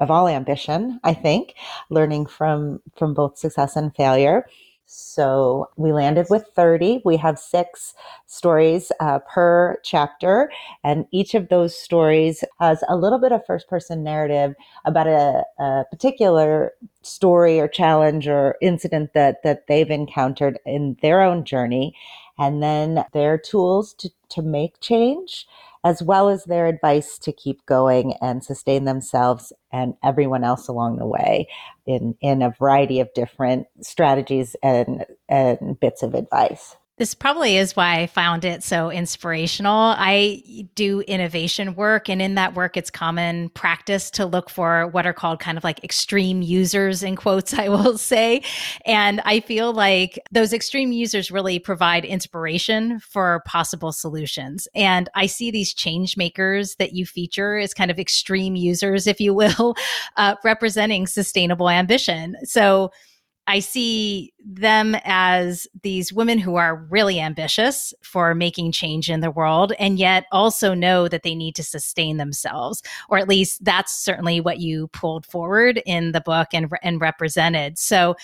of 0.00 0.10
all 0.10 0.28
ambition, 0.28 1.00
I 1.04 1.14
think, 1.14 1.54
learning 1.90 2.26
from 2.26 2.80
from 2.96 3.14
both 3.14 3.38
success 3.38 3.76
and 3.76 3.94
failure. 3.94 4.46
So 4.88 5.68
we 5.76 5.92
landed 5.92 6.26
with 6.30 6.46
30. 6.54 7.02
We 7.04 7.16
have 7.16 7.40
six 7.40 7.92
stories 8.26 8.92
uh, 9.00 9.18
per 9.28 9.78
chapter, 9.82 10.50
and 10.84 11.06
each 11.10 11.34
of 11.34 11.48
those 11.48 11.76
stories 11.76 12.44
has 12.60 12.84
a 12.88 12.96
little 12.96 13.18
bit 13.18 13.32
of 13.32 13.44
first 13.44 13.68
person 13.68 14.04
narrative 14.04 14.54
about 14.84 15.08
a, 15.08 15.42
a 15.58 15.84
particular 15.90 16.72
story 17.02 17.58
or 17.58 17.66
challenge 17.66 18.28
or 18.28 18.56
incident 18.62 19.12
that, 19.14 19.42
that 19.42 19.66
they've 19.66 19.90
encountered 19.90 20.60
in 20.64 20.96
their 21.02 21.20
own 21.20 21.44
journey. 21.44 21.96
And 22.38 22.62
then 22.62 23.04
their 23.12 23.38
tools 23.38 23.94
to, 23.94 24.10
to 24.30 24.42
make 24.42 24.80
change 24.80 25.46
as 25.84 26.02
well 26.02 26.28
as 26.28 26.44
their 26.44 26.66
advice 26.66 27.18
to 27.18 27.32
keep 27.32 27.64
going 27.66 28.14
and 28.20 28.44
sustain 28.44 28.84
themselves 28.84 29.52
and 29.72 29.94
everyone 30.02 30.44
else 30.44 30.68
along 30.68 30.96
the 30.96 31.06
way 31.06 31.48
in, 31.86 32.16
in 32.20 32.42
a 32.42 32.50
variety 32.50 33.00
of 33.00 33.12
different 33.14 33.66
strategies 33.80 34.56
and, 34.62 35.04
and 35.28 35.78
bits 35.80 36.02
of 36.02 36.14
advice. 36.14 36.76
This 36.98 37.14
probably 37.14 37.58
is 37.58 37.76
why 37.76 38.00
I 38.00 38.06
found 38.06 38.46
it 38.46 38.62
so 38.62 38.90
inspirational. 38.90 39.94
I 39.98 40.42
do 40.74 41.02
innovation 41.02 41.74
work, 41.74 42.08
and 42.08 42.22
in 42.22 42.36
that 42.36 42.54
work, 42.54 42.78
it's 42.78 42.90
common 42.90 43.50
practice 43.50 44.10
to 44.12 44.24
look 44.24 44.48
for 44.48 44.86
what 44.86 45.06
are 45.06 45.12
called 45.12 45.38
kind 45.38 45.58
of 45.58 45.64
like 45.64 45.84
extreme 45.84 46.40
users, 46.40 47.02
in 47.02 47.14
quotes, 47.14 47.52
I 47.58 47.68
will 47.68 47.98
say. 47.98 48.42
And 48.86 49.20
I 49.26 49.40
feel 49.40 49.74
like 49.74 50.18
those 50.32 50.54
extreme 50.54 50.90
users 50.90 51.30
really 51.30 51.58
provide 51.58 52.06
inspiration 52.06 52.98
for 53.00 53.42
possible 53.44 53.92
solutions. 53.92 54.66
And 54.74 55.10
I 55.14 55.26
see 55.26 55.50
these 55.50 55.74
change 55.74 56.16
makers 56.16 56.76
that 56.76 56.94
you 56.94 57.04
feature 57.04 57.58
as 57.58 57.74
kind 57.74 57.90
of 57.90 57.98
extreme 57.98 58.56
users, 58.56 59.06
if 59.06 59.20
you 59.20 59.34
will, 59.34 59.74
uh, 60.16 60.36
representing 60.42 61.06
sustainable 61.06 61.68
ambition. 61.68 62.36
So, 62.44 62.90
I 63.46 63.60
see 63.60 64.32
them 64.44 64.96
as 65.04 65.66
these 65.82 66.12
women 66.12 66.38
who 66.38 66.56
are 66.56 66.86
really 66.90 67.20
ambitious 67.20 67.94
for 68.02 68.34
making 68.34 68.72
change 68.72 69.08
in 69.08 69.20
the 69.20 69.30
world 69.30 69.72
and 69.78 69.98
yet 69.98 70.26
also 70.32 70.74
know 70.74 71.08
that 71.08 71.22
they 71.22 71.34
need 71.34 71.54
to 71.56 71.62
sustain 71.62 72.16
themselves. 72.16 72.82
Or 73.08 73.18
at 73.18 73.28
least 73.28 73.64
that's 73.64 73.96
certainly 73.96 74.40
what 74.40 74.58
you 74.58 74.88
pulled 74.88 75.26
forward 75.26 75.80
in 75.86 76.12
the 76.12 76.20
book 76.20 76.48
and, 76.52 76.70
and 76.82 77.00
represented. 77.00 77.78
So, 77.78 78.16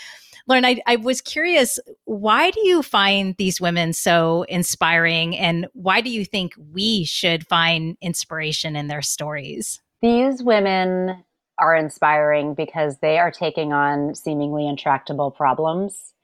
Lauren, 0.48 0.64
I, 0.64 0.80
I 0.88 0.96
was 0.96 1.20
curious, 1.20 1.78
why 2.04 2.50
do 2.50 2.66
you 2.66 2.82
find 2.82 3.36
these 3.36 3.60
women 3.60 3.92
so 3.92 4.44
inspiring 4.48 5.36
and 5.36 5.68
why 5.72 6.00
do 6.00 6.10
you 6.10 6.24
think 6.24 6.54
we 6.72 7.04
should 7.04 7.46
find 7.46 7.96
inspiration 8.00 8.74
in 8.74 8.88
their 8.88 9.02
stories? 9.02 9.80
These 10.00 10.42
women 10.42 11.22
are 11.58 11.76
inspiring 11.76 12.54
because 12.54 12.98
they 12.98 13.18
are 13.18 13.30
taking 13.30 13.72
on 13.72 14.14
seemingly 14.14 14.66
intractable 14.68 15.30
problems 15.30 16.14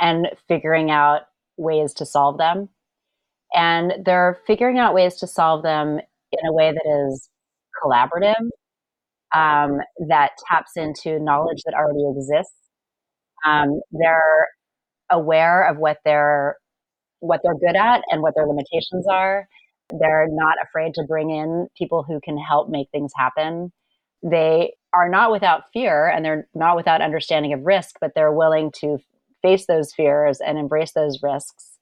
and 0.00 0.28
figuring 0.48 0.90
out 0.90 1.22
ways 1.56 1.92
to 1.94 2.06
solve 2.06 2.38
them. 2.38 2.68
And 3.54 4.04
they're 4.04 4.40
figuring 4.46 4.78
out 4.78 4.94
ways 4.94 5.16
to 5.16 5.26
solve 5.26 5.62
them 5.62 6.00
in 6.32 6.46
a 6.46 6.52
way 6.52 6.72
that 6.72 7.08
is 7.08 7.28
collaborative, 7.82 8.48
um, 9.34 9.80
that 10.08 10.32
taps 10.48 10.72
into 10.76 11.18
knowledge 11.18 11.62
that 11.66 11.74
already 11.74 12.04
exists. 12.08 12.54
Um, 13.46 13.80
they're 13.90 14.48
aware 15.10 15.68
of 15.68 15.78
what 15.78 15.98
they're 16.04 16.56
what 17.20 17.40
they're 17.44 17.54
good 17.54 17.76
at 17.76 18.02
and 18.10 18.22
what 18.22 18.34
their 18.34 18.46
limitations 18.46 19.06
are. 19.10 19.46
They're 19.90 20.26
not 20.30 20.56
afraid 20.62 20.94
to 20.94 21.04
bring 21.06 21.30
in 21.30 21.68
people 21.76 22.02
who 22.02 22.18
can 22.24 22.38
help 22.38 22.70
make 22.70 22.88
things 22.90 23.12
happen. 23.14 23.72
They 24.22 24.74
are 24.92 25.08
not 25.08 25.30
without 25.30 25.64
fear 25.72 26.08
and 26.08 26.24
they're 26.24 26.48
not 26.54 26.76
without 26.76 27.00
understanding 27.00 27.52
of 27.52 27.64
risk, 27.64 27.96
but 28.00 28.12
they're 28.14 28.32
willing 28.32 28.72
to 28.80 28.98
face 29.42 29.66
those 29.66 29.92
fears 29.92 30.40
and 30.40 30.58
embrace 30.58 30.92
those 30.92 31.22
risks. 31.22 31.78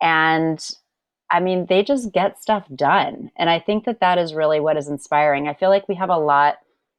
And 0.00 0.64
I 1.30 1.40
mean, 1.40 1.66
they 1.68 1.82
just 1.82 2.12
get 2.12 2.40
stuff 2.40 2.64
done. 2.74 3.30
And 3.36 3.48
I 3.50 3.60
think 3.60 3.84
that 3.84 4.00
that 4.00 4.18
is 4.18 4.34
really 4.34 4.60
what 4.60 4.76
is 4.76 4.88
inspiring. 4.88 5.48
I 5.48 5.54
feel 5.54 5.68
like 5.68 5.88
we 5.88 5.94
have 5.94 6.10
a 6.10 6.18
lot. 6.18 6.56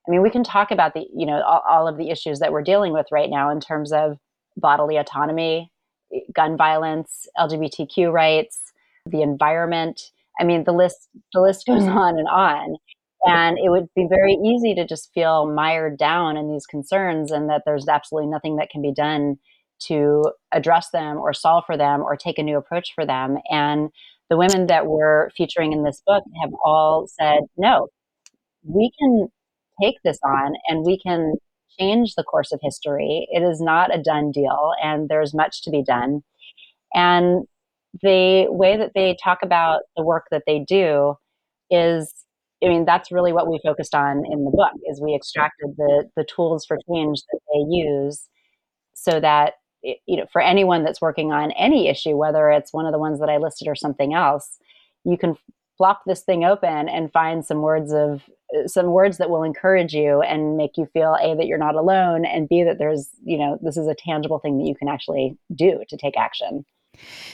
I 0.08 0.12
mean, 0.12 0.22
we 0.22 0.30
can 0.30 0.44
talk 0.44 0.72
about 0.72 0.94
the, 0.94 1.06
you 1.14 1.26
know, 1.26 1.42
all, 1.42 1.64
all 1.70 1.88
of 1.88 1.98
the 1.98 2.10
issues 2.10 2.40
that 2.40 2.52
we're 2.52 2.62
dealing 2.62 2.94
with 2.94 3.08
right 3.12 3.30
now 3.30 3.50
in 3.50 3.60
terms 3.60 3.92
of 3.92 4.18
bodily 4.58 4.98
autonomy, 4.98 5.72
gun 6.34 6.58
violence, 6.58 7.28
LGBTQ 7.38 8.12
rights, 8.12 8.72
the 9.06 9.22
environment. 9.22 10.02
I 10.40 10.44
mean, 10.44 10.64
the 10.64 10.72
list 10.72 11.10
the 11.34 11.42
list 11.42 11.66
goes 11.66 11.84
on 11.88 12.18
and 12.18 12.28
on. 12.28 12.78
And 13.24 13.58
it 13.58 13.70
would 13.70 13.88
be 13.96 14.08
very 14.10 14.34
easy 14.34 14.74
to 14.76 14.86
just 14.86 15.12
feel 15.14 15.46
mired 15.52 15.98
down 15.98 16.38
in 16.38 16.52
these 16.52 16.66
concerns 16.66 17.32
and 17.32 17.50
that 17.50 17.64
there's 17.66 17.88
absolutely 17.88 18.30
nothing 18.30 18.56
that 18.56 18.70
can 18.72 18.82
be 18.82 18.94
done 18.94 19.38
to 19.88 20.24
address 20.52 20.90
them 20.92 21.18
or 21.18 21.34
solve 21.34 21.64
for 21.66 21.78
them 21.78 22.02
or 22.02 22.16
take 22.16 22.40
a 22.40 22.44
new 22.44 22.58
approach 22.58 22.90
for 22.96 23.06
them. 23.06 23.38
And 23.50 23.90
the 24.30 24.38
women 24.38 24.68
that 24.68 24.88
we're 24.88 25.30
featuring 25.38 25.72
in 25.72 25.84
this 25.84 26.02
book 26.06 26.24
have 26.42 26.52
all 26.64 27.08
said, 27.08 27.42
no, 27.58 27.88
we 28.64 28.92
can 29.00 29.28
take 29.82 29.96
this 30.04 30.20
on 30.24 30.54
and 30.68 30.86
we 30.86 31.00
can 31.00 31.34
change 31.80 32.16
the 32.16 32.24
course 32.24 32.52
of 32.52 32.60
history. 32.62 33.28
It 33.32 33.44
is 33.44 33.62
not 33.62 33.94
a 33.94 34.02
done 34.02 34.32
deal 34.32 34.72
and 34.84 35.10
there's 35.10 35.34
much 35.34 35.64
to 35.64 35.72
be 35.72 35.84
done. 35.84 36.22
And 36.94 37.46
the 38.02 38.48
way 38.50 38.78
that 38.78 38.92
they 38.96 39.18
talk 39.22 39.40
about 39.44 39.82
the 39.98 40.04
work 40.04 40.26
that 40.32 40.44
they 40.48 40.64
do 40.68 41.16
is 41.70 42.14
I 42.64 42.68
mean, 42.68 42.86
that's 42.86 43.12
really 43.12 43.34
what 43.34 43.50
we 43.50 43.60
focused 43.64 43.96
on 43.96 44.24
in 44.32 44.46
the 44.46 44.52
book 44.52 44.72
is 44.90 45.02
we 45.02 45.16
extracted 45.16 45.72
the 45.78 46.10
the 46.16 46.24
tools 46.24 46.66
for 46.66 46.78
change 46.90 47.22
that 47.32 47.40
they 47.54 47.76
use 47.76 48.28
so 48.94 49.20
that 49.20 49.54
you 49.84 50.18
know 50.18 50.26
for 50.32 50.42
anyone 50.42 50.84
that's 50.84 51.02
working 51.02 51.32
on 51.32 51.52
any 51.54 51.88
issue 51.88 52.16
whether 52.16 52.50
it's 52.52 52.74
one 52.74 52.86
of 52.86 52.92
the 52.92 53.00
ones 53.00 53.20
that 53.20 53.30
I 53.30 53.38
listed 53.38 53.68
or 53.68 53.76
something 53.76 54.14
else 54.14 54.58
you 55.04 55.18
can 55.18 55.36
flop 55.78 56.02
this 56.06 56.22
thing 56.22 56.46
open 56.46 56.88
and 56.88 57.12
find 57.12 57.44
some 57.44 57.62
words 57.62 57.92
of 57.92 58.22
some 58.68 58.88
words 58.88 59.18
that 59.18 59.30
will 59.30 59.44
encourage 59.44 59.94
you 59.94 60.22
and 60.22 60.58
make 60.58 60.78
you 60.78 60.86
feel 60.94 61.16
a 61.22 61.36
that 61.36 61.48
you're 61.48 61.58
not 61.58 61.76
alone 61.76 62.26
and 62.26 62.48
b 62.48 62.64
that 62.64 62.78
there's 62.78 63.10
you 63.24 63.38
know 63.38 63.58
this 63.62 63.78
is 63.78 63.88
a 63.88 63.96
tangible 63.96 64.40
thing 64.40 64.60
that 64.60 64.68
you 64.68 64.76
can 64.76 64.88
actually 64.88 65.38
do 65.56 65.82
to 65.90 65.98
take 65.98 66.18
action 66.18 66.64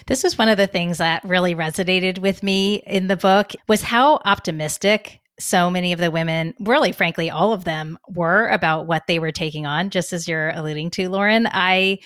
this 0.07 0.23
was 0.23 0.37
one 0.37 0.49
of 0.49 0.57
the 0.57 0.67
things 0.67 0.97
that 0.97 1.23
really 1.23 1.55
resonated 1.55 2.19
with 2.19 2.43
me 2.43 2.83
in 2.85 3.07
the 3.07 3.17
book 3.17 3.51
was 3.67 3.81
how 3.81 4.19
optimistic 4.25 5.19
so 5.39 5.69
many 5.69 5.93
of 5.93 5.99
the 5.99 6.11
women, 6.11 6.53
really 6.59 6.91
frankly 6.91 7.29
all 7.29 7.53
of 7.53 7.63
them 7.63 7.97
were 8.09 8.47
about 8.47 8.87
what 8.87 9.05
they 9.07 9.19
were 9.19 9.31
taking 9.31 9.65
on 9.65 9.89
just 9.89 10.13
as 10.13 10.27
you're 10.27 10.49
alluding 10.49 10.89
to 10.91 11.09
Lauren. 11.09 11.47
I 11.51 11.99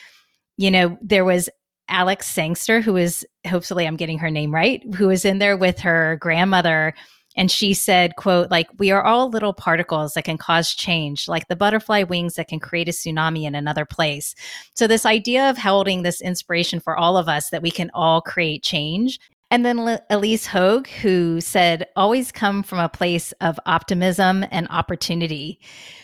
you 0.57 0.69
know, 0.69 0.97
there 1.01 1.25
was 1.25 1.49
Alex 1.87 2.27
Sangster 2.27 2.81
who 2.81 2.95
is 2.97 3.25
hopefully 3.47 3.87
I'm 3.87 3.97
getting 3.97 4.19
her 4.19 4.29
name 4.29 4.53
right, 4.53 4.81
who 4.95 5.07
was 5.07 5.25
in 5.25 5.39
there 5.39 5.57
with 5.57 5.79
her 5.79 6.17
grandmother 6.17 6.93
and 7.35 7.49
she 7.49 7.73
said 7.73 8.15
quote 8.15 8.51
like 8.51 8.67
we 8.77 8.91
are 8.91 9.03
all 9.03 9.29
little 9.29 9.53
particles 9.53 10.13
that 10.13 10.25
can 10.25 10.37
cause 10.37 10.73
change 10.73 11.27
like 11.27 11.47
the 11.47 11.55
butterfly 11.55 12.03
wings 12.03 12.35
that 12.35 12.47
can 12.47 12.59
create 12.59 12.89
a 12.89 12.91
tsunami 12.91 13.43
in 13.43 13.55
another 13.55 13.85
place. 13.85 14.35
So 14.75 14.87
this 14.87 15.05
idea 15.05 15.49
of 15.49 15.57
holding 15.57 16.03
this 16.03 16.21
inspiration 16.21 16.79
for 16.79 16.97
all 16.97 17.17
of 17.17 17.27
us 17.27 17.49
that 17.49 17.61
we 17.61 17.71
can 17.71 17.91
all 17.93 18.21
create 18.21 18.63
change. 18.63 19.19
And 19.49 19.65
then 19.65 19.99
Ilyse 20.09 20.45
Hogue, 20.45 20.87
who 20.87 21.41
said, 21.41 21.87
always 21.97 22.31
come 22.31 22.63
from 22.63 22.79
a 22.79 22.87
place 22.87 23.33
of 23.41 23.59
optimism 23.65 24.45
and 24.49 24.65
opportunity. 24.69 25.59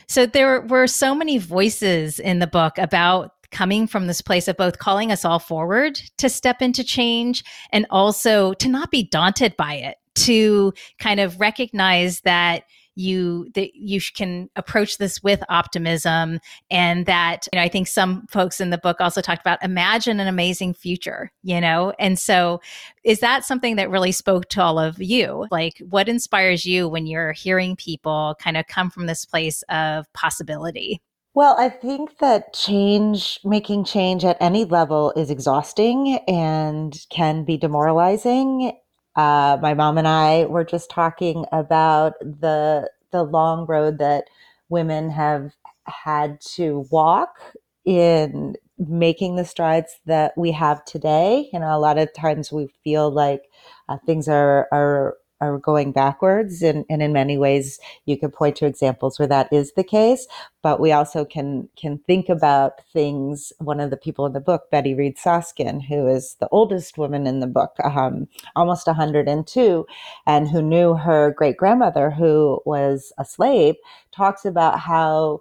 So 0.07 0.25
there 0.25 0.61
were 0.61 0.85
so 0.85 1.15
many 1.15 1.37
voices 1.37 2.19
in 2.19 2.39
the 2.39 2.47
book 2.47 2.77
about 2.77 3.31
coming 3.51 3.87
from 3.87 4.07
this 4.07 4.21
place 4.21 4.49
of 4.49 4.57
both 4.57 4.79
calling 4.79 5.13
us 5.13 5.23
all 5.23 5.39
forward 5.39 6.01
to 6.17 6.27
step 6.27 6.61
into 6.61 6.83
change 6.83 7.43
and 7.71 7.85
also 7.89 8.53
to 8.55 8.67
not 8.67 8.91
be 8.91 9.03
daunted 9.03 9.55
by 9.55 9.75
it 9.75 9.97
to 10.17 10.73
kind 10.99 11.19
of 11.19 11.39
recognize 11.39 12.21
that 12.21 12.63
you 12.97 13.47
that 13.53 13.75
you 13.75 14.01
can 14.15 14.49
approach 14.55 14.97
this 14.97 15.21
with 15.21 15.43
optimism 15.49 16.39
and 16.71 17.05
that 17.05 17.47
you 17.53 17.57
know 17.57 17.63
i 17.63 17.69
think 17.69 17.87
some 17.87 18.25
folks 18.27 18.59
in 18.59 18.71
the 18.71 18.77
book 18.77 18.97
also 18.99 19.21
talked 19.21 19.41
about 19.41 19.63
imagine 19.63 20.19
an 20.19 20.27
amazing 20.27 20.73
future 20.73 21.31
you 21.43 21.61
know 21.61 21.93
and 21.99 22.17
so 22.17 22.59
is 23.03 23.19
that 23.19 23.45
something 23.45 23.75
that 23.75 23.89
really 23.89 24.11
spoke 24.11 24.49
to 24.49 24.61
all 24.61 24.79
of 24.79 24.99
you 24.99 25.45
like 25.51 25.81
what 25.89 26.09
inspires 26.09 26.65
you 26.65 26.89
when 26.89 27.05
you're 27.05 27.33
hearing 27.33 27.75
people 27.75 28.35
kind 28.39 28.57
of 28.57 28.65
come 28.67 28.89
from 28.89 29.05
this 29.05 29.25
place 29.25 29.63
of 29.69 30.11
possibility 30.13 30.99
well, 31.33 31.55
I 31.59 31.69
think 31.69 32.17
that 32.17 32.53
change, 32.53 33.39
making 33.43 33.83
change 33.83 34.25
at 34.25 34.37
any 34.39 34.65
level 34.65 35.13
is 35.15 35.29
exhausting 35.29 36.17
and 36.27 36.99
can 37.11 37.43
be 37.43 37.57
demoralizing. 37.57 38.75
Uh, 39.17 39.59
my 39.61 39.75
mom 39.75 39.99
and 39.99 40.07
I 40.07 40.45
were 40.45 40.65
just 40.65 40.91
talking 40.91 41.45
about 41.53 42.15
the 42.21 42.91
the 43.11 43.23
long 43.23 43.65
road 43.67 43.99
that 43.99 44.25
women 44.69 45.09
have 45.11 45.53
had 45.87 46.41
to 46.41 46.85
walk 46.91 47.37
in 47.85 48.55
making 48.77 49.37
the 49.37 49.45
strides 49.45 49.99
that 50.05 50.33
we 50.37 50.51
have 50.53 50.85
today. 50.85 51.49
You 51.53 51.59
know, 51.59 51.75
a 51.75 51.79
lot 51.79 51.97
of 51.97 52.13
times 52.13 52.51
we 52.51 52.69
feel 52.83 53.11
like 53.11 53.43
uh, 53.89 53.97
things 54.05 54.29
are 54.29 54.67
are 54.71 55.17
are 55.39 55.57
going 55.59 55.91
backwards. 55.91 56.61
And, 56.61 56.85
and 56.89 57.01
in 57.01 57.13
many 57.13 57.37
ways, 57.37 57.79
you 58.05 58.17
could 58.17 58.33
point 58.33 58.55
to 58.57 58.65
examples 58.65 59.19
where 59.19 59.27
that 59.27 59.51
is 59.51 59.73
the 59.73 59.83
case. 59.83 60.27
But 60.63 60.79
we 60.79 60.91
also 60.91 61.23
can 61.23 61.69
can 61.77 61.99
think 61.99 62.29
about 62.29 62.81
things. 62.91 63.53
One 63.59 63.79
of 63.79 63.89
the 63.89 63.97
people 63.97 64.25
in 64.25 64.33
the 64.33 64.39
book, 64.39 64.69
Betty 64.71 64.93
Reid 64.93 65.17
Soskin, 65.17 65.81
who 65.81 66.07
is 66.07 66.35
the 66.39 66.49
oldest 66.49 66.97
woman 66.97 67.27
in 67.27 67.39
the 67.39 67.47
book, 67.47 67.75
um, 67.83 68.27
almost 68.55 68.87
102, 68.87 69.85
and 70.25 70.47
who 70.47 70.61
knew 70.61 70.95
her 70.95 71.31
great 71.31 71.57
grandmother, 71.57 72.11
who 72.11 72.61
was 72.65 73.13
a 73.17 73.25
slave, 73.25 73.75
talks 74.11 74.45
about 74.45 74.79
how 74.79 75.39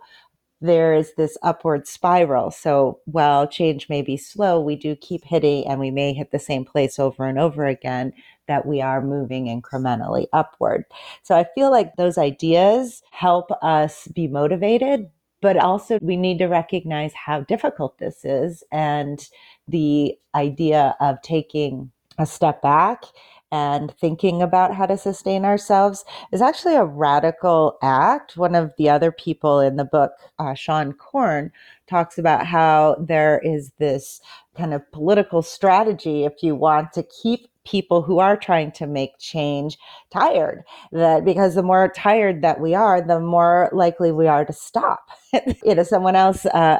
there 0.61 0.95
is 0.95 1.13
this 1.17 1.37
upward 1.43 1.87
spiral. 1.87 2.51
So 2.51 3.01
while 3.05 3.47
change 3.47 3.89
may 3.89 4.01
be 4.03 4.17
slow, 4.17 4.61
we 4.61 4.75
do 4.75 4.97
keep 4.97 5.25
hitting 5.25 5.67
and 5.67 5.79
we 5.79 5.91
may 5.91 6.15
hit 6.15 6.31
the 6.31 6.39
same 6.39 6.65
place 6.65 6.99
over 6.99 7.27
and 7.27 7.39
over 7.39 7.67
again 7.67 8.13
that 8.49 8.67
we 8.67 8.81
are 8.81 9.03
moving 9.03 9.47
incrementally 9.47 10.27
upward. 10.33 10.85
So 11.23 11.37
I 11.37 11.47
feel 11.55 11.71
like 11.71 11.97
those 11.97 12.19
ideas 12.19 13.03
help 13.11 13.51
us 13.63 14.09
be 14.09 14.29
motivated, 14.29 15.11
but 15.41 15.57
also 15.57 15.99
we 16.01 16.17
need 16.17 16.39
to 16.39 16.47
recognize 16.47 17.13
how 17.15 17.41
difficult 17.43 17.99
this 17.99 18.25
is 18.25 18.65
and 18.73 19.29
the 19.69 20.17
idea 20.35 20.97
of 21.01 21.21
taking 21.23 21.91
a 22.19 22.27
step 22.27 22.63
back 22.63 23.05
and 23.53 23.95
thinking 23.99 24.43
about 24.43 24.75
how 24.75 24.87
to 24.87 24.99
sustain 24.99 25.45
ourselves 25.45 26.05
is 26.33 26.43
actually 26.43 26.75
a 26.75 26.85
radical 26.85 27.79
act. 27.83 28.37
One 28.37 28.55
of 28.55 28.73
the 28.77 28.89
other 28.91 29.13
people 29.13 29.61
in 29.61 29.77
the 29.77 29.85
book, 29.85 30.13
uh, 30.39 30.55
Seane 30.55 30.93
Corn, 30.95 31.53
talks 31.87 32.19
about 32.19 32.47
how 32.47 32.97
there 32.99 33.39
is 33.45 33.71
this 33.79 34.21
kind 34.57 34.75
of 34.75 34.91
political 34.91 35.43
strategy 35.43 36.25
if 36.25 36.43
you 36.43 36.57
want 36.57 36.93
to 36.95 37.05
keep 37.05 37.47
people 37.67 38.03
who 38.03 38.19
are 38.19 38.37
trying 38.37 38.73
to 38.73 38.87
make 38.87 39.19
change 39.19 39.77
tired 40.11 40.63
that 40.93 41.25
because 41.25 41.55
the 41.55 41.63
more 41.63 41.93
tired 41.95 42.43
that 42.43 42.61
we 42.61 42.75
are 42.75 43.03
the 43.03 43.21
more 43.21 43.69
likely 43.73 44.13
we 44.13 44.27
are 44.27 44.45
to 44.45 44.53
stop 44.53 45.09
you 45.65 45.75
know 45.75 45.83
someone 45.83 46.17
else 46.17 46.47
uh, 46.47 46.79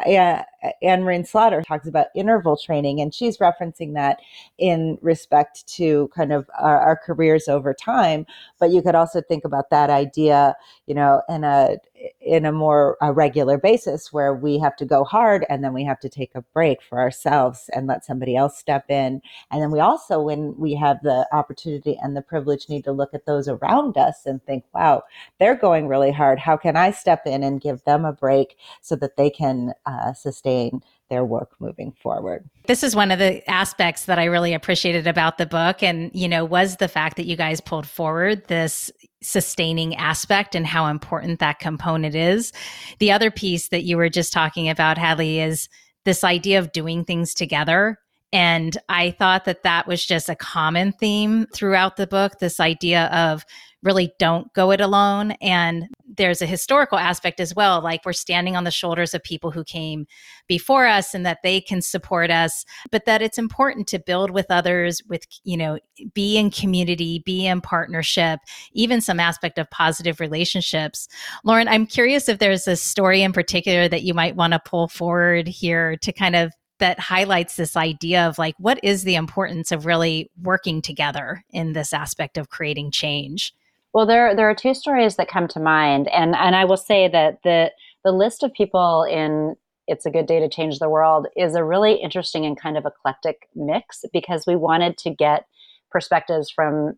anne 0.83 1.03
marie 1.03 1.23
slaughter 1.25 1.63
talks 1.63 1.87
about 1.87 2.07
interval 2.15 2.57
training 2.57 3.01
and 3.01 3.15
she's 3.15 3.39
referencing 3.39 3.95
that 3.95 4.19
in 4.59 4.99
respect 5.03 5.67
to 5.67 6.09
kind 6.15 6.33
of 6.33 6.49
our, 6.59 6.81
our 6.81 6.97
careers 6.97 7.49
over 7.49 7.75
time. 7.75 8.27
But 8.59 8.71
you 8.71 8.83
could 8.83 8.95
also 8.95 9.21
think 9.21 9.45
about 9.45 9.71
that 9.71 9.91
idea 9.91 10.55
you 10.87 10.95
know 10.95 11.23
in 11.29 11.45
a 11.45 11.77
in 12.21 12.45
a 12.45 12.53
more 12.53 12.97
a 13.01 13.13
regular 13.13 13.59
basis 13.59 14.13
where 14.13 14.35
we 14.35 14.59
have 14.59 14.77
to 14.77 14.85
go 14.85 15.05
hard 15.05 15.47
and 15.49 15.65
then 15.65 15.73
we 15.73 15.85
have 15.85 15.99
to 16.01 16.09
take 16.09 16.31
a 16.35 16.43
break 16.53 16.83
for 16.83 17.01
ourselves 17.01 17.71
and 17.75 17.87
let 17.87 18.05
somebody 18.05 18.37
else 18.37 18.59
step 18.59 18.85
in. 18.91 19.21
And 19.51 19.63
then 19.63 19.71
we 19.71 19.81
also 19.81 20.21
when 20.21 20.55
we 20.59 20.75
have 20.75 21.03
the 21.03 21.27
opportunity 21.33 21.99
and 22.03 22.17
the 22.17 22.23
privilege 22.23 22.69
need 22.69 22.85
to 22.85 22.93
look 22.93 23.15
at 23.15 23.27
those 23.27 23.49
around 23.49 23.97
us 23.97 24.27
and 24.27 24.43
think 24.45 24.65
wow 24.75 25.03
they're 25.39 25.57
going 25.57 25.89
really 25.89 26.13
hard. 26.13 26.39
How 26.39 26.57
can 26.57 26.77
i 26.77 26.91
step 26.91 27.23
in 27.27 27.43
and 27.43 27.61
give 27.61 27.83
them 27.85 28.05
a 28.05 28.13
break 28.13 28.46
so 28.83 28.97
that 28.97 29.17
they 29.17 29.31
can 29.31 29.73
uh, 29.87 30.13
sustain 30.13 30.81
their 31.09 31.25
work 31.25 31.53
moving 31.61 31.93
forward. 31.93 32.49
This 32.67 32.83
is 32.83 32.97
one 32.97 33.11
of 33.11 33.19
the 33.19 33.49
aspects 33.49 34.07
that 34.07 34.19
I 34.19 34.25
really 34.25 34.55
appreciated 34.55 35.07
about 35.07 35.39
the 35.39 35.47
book 35.47 35.83
and 35.83 36.11
you 36.15 36.29
know 36.29 36.45
was 36.45 36.77
the 36.77 36.89
fact 36.89 37.17
that 37.17 37.27
you 37.27 37.37
guys 37.37 37.61
pulled 37.61 37.87
forward 37.87 38.47
this 38.49 38.91
sustaining 39.23 39.95
aspect 39.97 40.55
and 40.55 40.67
how 40.67 40.87
important 40.87 41.41
that 41.41 41.59
component 41.59 42.15
is. 42.15 42.53
The 42.99 43.13
other 43.13 43.31
piece 43.31 43.69
that 43.69 43.85
you 43.85 43.97
were 43.97 44.09
just 44.09 44.33
talking 44.33 44.69
about 44.69 44.99
Hadley 44.99 45.41
is 45.41 45.69
this 46.05 46.23
idea 46.25 46.59
of 46.59 46.73
doing 46.73 47.05
things 47.05 47.35
together 47.35 47.99
and 48.33 48.77
I 48.89 49.13
thought 49.13 49.45
that 49.45 49.63
that 49.63 49.87
was 49.87 50.05
just 50.05 50.29
a 50.29 50.35
common 50.35 50.93
theme 50.93 51.47
throughout 51.55 51.97
the 51.97 52.07
book 52.07 52.39
this 52.39 52.61
idea 52.61 53.07
of 53.07 53.45
really 53.87 54.13
don't 54.19 54.53
go 54.53 54.73
it 54.73 54.81
alone. 54.81 55.31
And 55.41 55.89
there's 56.17 56.43
a 56.43 56.47
historical 56.47 56.99
aspect 56.99 57.41
as 57.41 57.55
well. 57.55 57.81
Like 57.81 58.05
we're 58.05 58.13
standing 58.13 58.57
on 58.57 58.65
the 58.65 58.71
shoulders 58.71 59.15
of 59.15 59.23
people 59.23 59.51
who 59.51 59.65
came 59.65 60.07
before 60.49 60.87
us 60.87 61.15
and 61.15 61.25
that 61.25 61.39
they 61.43 61.61
can 61.61 61.81
support 61.81 62.31
us, 62.31 62.65
but 62.91 63.05
that 63.07 63.23
it's 63.23 63.39
important 63.39 63.87
to 63.89 63.99
build 63.99 64.31
with 64.31 64.47
others, 64.51 65.01
with, 65.09 65.25
you 65.45 65.57
know, 65.57 65.79
be 66.13 66.37
in 66.37 66.51
community, 66.51 67.23
be 67.25 67.47
in 67.47 67.61
partnership, 67.61 68.41
even 68.73 69.01
some 69.01 69.21
aspect 69.21 69.59
of 69.59 69.71
positive 69.71 70.21
relationships. 70.21 71.09
Lauren, 71.45 71.69
I'm 71.69 71.87
curious 71.87 72.29
if 72.29 72.39
there's 72.39 72.69
a 72.69 72.77
story 72.77 73.23
in 73.23 73.33
particular 73.33 73.89
that 73.89 74.03
you 74.03 74.13
might 74.13 74.37
want 74.37 74.53
to 74.53 74.59
pull 74.59 74.89
forward 74.89 75.47
here 75.47 75.97
to 75.99 76.13
kind 76.13 76.37
of 76.37 76.53
that 76.79 77.01
highlights 77.01 77.57
this 77.57 77.77
idea 77.77 78.27
of 78.27 78.39
like 78.39 78.55
what 78.59 78.79
is 78.83 79.05
the 79.05 79.15
importance 79.15 79.73
of 79.73 79.87
really 79.87 80.31
working 80.43 80.83
together 80.83 81.43
in 81.51 81.73
this 81.73 81.93
aspect 81.95 82.37
of 82.37 82.51
creating 82.51 82.91
change 82.91 83.55
well 83.97 84.05
there 84.05 84.37
there 84.37 84.49
are 84.49 84.55
two 84.55 84.75
stories 84.75 85.17
that 85.17 85.27
come 85.27 85.49
to 85.49 85.59
mind 85.59 86.07
and 86.09 86.37
and 86.37 86.55
i 86.55 86.67
will 86.67 86.77
say 86.77 87.09
that 87.09 87.39
the 87.45 87.73
the 88.05 88.13
list 88.13 88.43
of 88.43 88.53
people 88.53 89.05
in 89.05 89.57
it's 89.89 90.05
a 90.05 90.11
good 90.11 90.27
day 90.27 90.39
to 90.39 90.51
change 90.51 90.79
the 90.79 90.89
world 90.91 91.27
is 91.35 91.55
a 91.55 91.65
really 91.65 91.95
interesting 91.95 92.45
and 92.45 92.61
kind 92.61 92.77
of 92.77 92.85
eclectic 92.85 93.49
mix 93.55 94.05
because 94.13 94.47
we 94.47 94.55
wanted 94.55 94.99
to 94.99 95.09
get 95.09 95.47
perspectives 95.91 96.51
from 96.51 96.93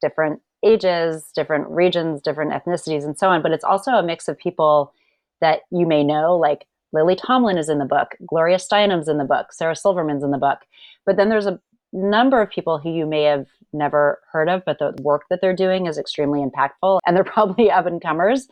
different 0.00 0.40
ages 0.64 1.30
different 1.34 1.68
regions 1.68 2.22
different 2.22 2.52
ethnicities 2.52 3.04
and 3.04 3.18
so 3.18 3.28
on 3.28 3.42
but 3.42 3.52
it's 3.52 3.64
also 3.64 3.90
a 3.90 4.02
mix 4.02 4.26
of 4.26 4.38
people 4.38 4.94
that 5.42 5.60
you 5.70 5.86
may 5.86 6.02
know 6.02 6.38
like 6.38 6.66
Lily 6.94 7.16
Tomlin 7.16 7.58
is 7.58 7.68
in 7.68 7.80
the 7.80 7.84
book, 7.84 8.14
Gloria 8.24 8.56
Steinem's 8.56 9.08
in 9.08 9.18
the 9.18 9.24
book, 9.24 9.52
Sarah 9.52 9.74
Silverman's 9.74 10.22
in 10.22 10.30
the 10.30 10.38
book. 10.38 10.60
But 11.04 11.16
then 11.16 11.28
there's 11.28 11.48
a 11.48 11.58
number 11.94 12.42
of 12.42 12.50
people 12.50 12.78
who 12.78 12.92
you 12.92 13.06
may 13.06 13.22
have 13.22 13.46
never 13.72 14.20
heard 14.30 14.48
of, 14.48 14.62
but 14.66 14.78
the 14.78 14.94
work 15.00 15.22
that 15.30 15.40
they're 15.40 15.56
doing 15.56 15.86
is 15.86 15.96
extremely 15.96 16.40
impactful 16.40 16.98
and 17.06 17.16
they're 17.16 17.24
probably 17.24 17.70
up 17.70 17.86
and 17.86 18.02
comers. 18.02 18.48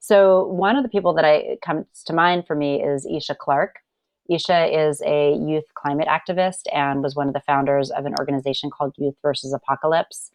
So 0.00 0.46
one 0.46 0.76
of 0.76 0.82
the 0.82 0.88
people 0.88 1.12
that 1.14 1.24
I 1.24 1.58
comes 1.64 1.86
to 2.06 2.12
mind 2.12 2.46
for 2.46 2.56
me 2.56 2.82
is 2.82 3.06
Isha 3.06 3.36
Clarke. 3.36 3.76
Isha 4.28 4.88
is 4.88 5.02
a 5.06 5.34
youth 5.34 5.64
climate 5.74 6.08
activist 6.08 6.62
and 6.72 7.02
was 7.02 7.14
one 7.14 7.28
of 7.28 7.34
the 7.34 7.42
founders 7.46 7.90
of 7.90 8.06
an 8.06 8.14
organization 8.18 8.70
called 8.70 8.94
Youth 8.98 9.14
versus 9.22 9.52
Apocalypse 9.52 10.30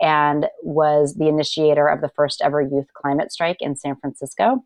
and 0.00 0.46
was 0.62 1.14
the 1.14 1.28
initiator 1.28 1.86
of 1.86 2.00
the 2.00 2.10
first 2.16 2.42
ever 2.42 2.60
youth 2.60 2.86
climate 2.94 3.32
strike 3.32 3.58
in 3.60 3.76
San 3.76 3.96
Francisco. 3.96 4.64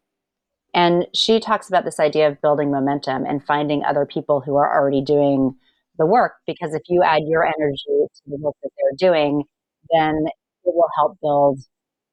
And 0.72 1.06
she 1.14 1.40
talks 1.40 1.68
about 1.68 1.84
this 1.84 2.00
idea 2.00 2.28
of 2.28 2.40
building 2.40 2.70
momentum 2.70 3.26
and 3.26 3.44
finding 3.44 3.84
other 3.84 4.06
people 4.06 4.40
who 4.40 4.56
are 4.56 4.72
already 4.72 5.02
doing 5.02 5.54
the 5.98 6.07
work. 6.07 6.33
Because 6.46 6.74
if 6.74 6.83
you 6.88 7.03
add 7.03 7.22
your 7.26 7.44
energy 7.44 7.85
to 7.87 8.22
the 8.26 8.38
work 8.38 8.57
that 8.62 8.70
they're 8.76 9.11
doing, 9.11 9.44
then 9.92 10.26
it 10.64 10.74
will 10.74 10.88
help 10.96 11.16
build 11.20 11.61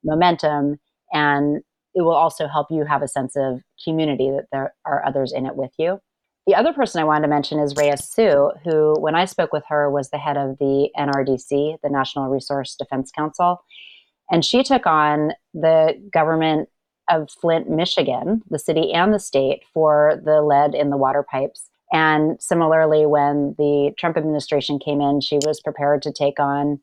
momentum 0.03 0.77
and 1.11 1.61
it 1.95 2.01
will 2.01 2.15
also 2.15 2.47
help 2.47 2.67
you 2.69 2.85
have 2.85 3.01
a 3.01 3.07
sense 3.07 3.35
of 3.35 3.61
community 3.83 4.29
that 4.29 4.45
there 4.51 4.73
are 4.85 5.03
others 5.05 5.33
in 5.33 5.45
it 5.45 5.55
with 5.55 5.71
you. 5.79 5.99
The 6.45 6.55
other 6.55 6.71
person 6.71 7.01
I 7.01 7.05
wanted 7.05 7.23
to 7.23 7.27
mention 7.27 7.59
is 7.59 7.75
Rhea 7.75 7.97
Suh, 7.97 8.51
who, 8.63 8.95
when 8.99 9.15
I 9.15 9.25
spoke 9.25 9.51
with 9.51 9.63
her, 9.67 9.89
was 9.91 10.09
the 10.09 10.17
head 10.17 10.37
of 10.37 10.57
the 10.59 10.89
NRDC, 10.97 11.77
the 11.83 11.89
National 11.89 12.29
Resource 12.29 12.75
Defense 12.75 13.11
Council. 13.11 13.63
And 14.31 14.45
she 14.45 14.63
took 14.63 14.85
on 14.85 15.33
the 15.53 16.01
government 16.13 16.69
of 17.09 17.29
Flint, 17.29 17.69
Michigan, 17.69 18.43
the 18.49 18.59
city 18.59 18.93
and 18.93 19.13
the 19.13 19.19
state, 19.19 19.63
for 19.73 20.21
the 20.23 20.41
lead 20.41 20.73
in 20.73 20.89
the 20.89 20.97
water 20.97 21.25
pipes. 21.29 21.69
And 21.91 22.41
similarly, 22.41 23.05
when 23.05 23.55
the 23.57 23.93
Trump 23.97 24.17
administration 24.17 24.79
came 24.79 24.99
in, 24.99 25.21
she 25.21 25.39
was 25.45 25.61
prepared 25.61 26.01
to 26.03 26.11
take 26.11 26.39
on 26.39 26.79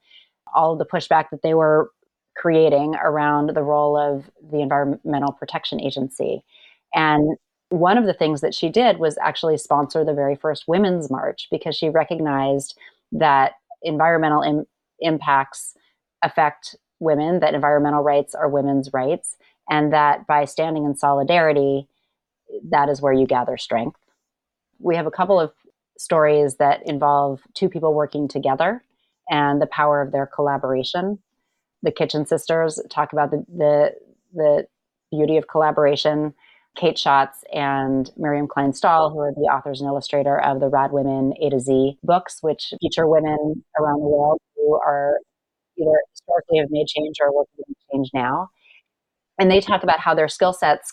all 0.54 0.72
of 0.72 0.78
the 0.78 0.86
pushback 0.86 1.30
that 1.30 1.42
they 1.42 1.54
were 1.54 1.90
creating 2.36 2.94
around 2.96 3.50
the 3.54 3.62
role 3.62 3.96
of 3.96 4.30
the 4.50 4.60
Environmental 4.60 5.32
Protection 5.32 5.80
Agency. 5.80 6.42
And 6.94 7.36
one 7.68 7.98
of 7.98 8.06
the 8.06 8.14
things 8.14 8.40
that 8.40 8.54
she 8.54 8.68
did 8.68 8.98
was 8.98 9.18
actually 9.20 9.56
sponsor 9.58 10.04
the 10.04 10.14
very 10.14 10.36
first 10.36 10.64
Women's 10.66 11.10
March 11.10 11.48
because 11.50 11.76
she 11.76 11.88
recognized 11.88 12.78
that 13.12 13.52
environmental 13.82 14.42
Im- 14.42 14.66
impacts 15.00 15.74
affect 16.22 16.76
women, 17.00 17.40
that 17.40 17.54
environmental 17.54 18.02
rights 18.02 18.34
are 18.34 18.48
women's 18.48 18.92
rights, 18.92 19.36
and 19.68 19.92
that 19.92 20.26
by 20.26 20.44
standing 20.44 20.84
in 20.84 20.96
solidarity, 20.96 21.86
that 22.62 22.88
is 22.88 23.00
where 23.00 23.12
you 23.12 23.26
gather 23.26 23.56
strength. 23.56 23.98
We 24.78 24.96
have 24.96 25.06
a 25.06 25.10
couple 25.10 25.40
of 25.40 25.52
stories 25.98 26.56
that 26.56 26.80
involve 26.86 27.40
two 27.54 27.68
people 27.68 27.94
working 27.94 28.28
together 28.28 28.82
and 29.28 29.60
the 29.60 29.66
power 29.66 30.02
of 30.02 30.12
their 30.12 30.26
collaboration. 30.26 31.18
The 31.82 31.92
Kitchen 31.92 32.26
Sisters 32.26 32.80
talk 32.90 33.12
about 33.12 33.30
the, 33.30 33.44
the, 33.48 33.90
the 34.32 34.66
beauty 35.10 35.36
of 35.36 35.48
collaboration. 35.48 36.34
Kate 36.76 36.98
Schatz 36.98 37.44
and 37.52 38.10
Miriam 38.16 38.48
Klein 38.48 38.72
Stahl, 38.72 39.10
who 39.10 39.20
are 39.20 39.32
the 39.32 39.42
authors 39.42 39.80
and 39.80 39.86
illustrator 39.86 40.40
of 40.40 40.58
the 40.58 40.68
Rad 40.68 40.90
Women 40.90 41.32
A 41.40 41.48
to 41.50 41.60
Z 41.60 41.98
books, 42.02 42.38
which 42.40 42.74
feature 42.80 43.06
women 43.06 43.62
around 43.78 44.00
the 44.00 44.08
world 44.08 44.40
who 44.56 44.74
are 44.74 45.20
either 45.78 45.96
historically 46.10 46.58
have 46.58 46.66
made 46.70 46.88
change 46.88 47.16
or 47.20 47.32
working 47.32 47.64
to 47.68 47.74
change 47.92 48.10
now 48.12 48.48
and 49.38 49.50
they 49.50 49.60
talk 49.60 49.82
about 49.82 50.00
how 50.00 50.14
their 50.14 50.28
skill 50.28 50.52
sets 50.52 50.92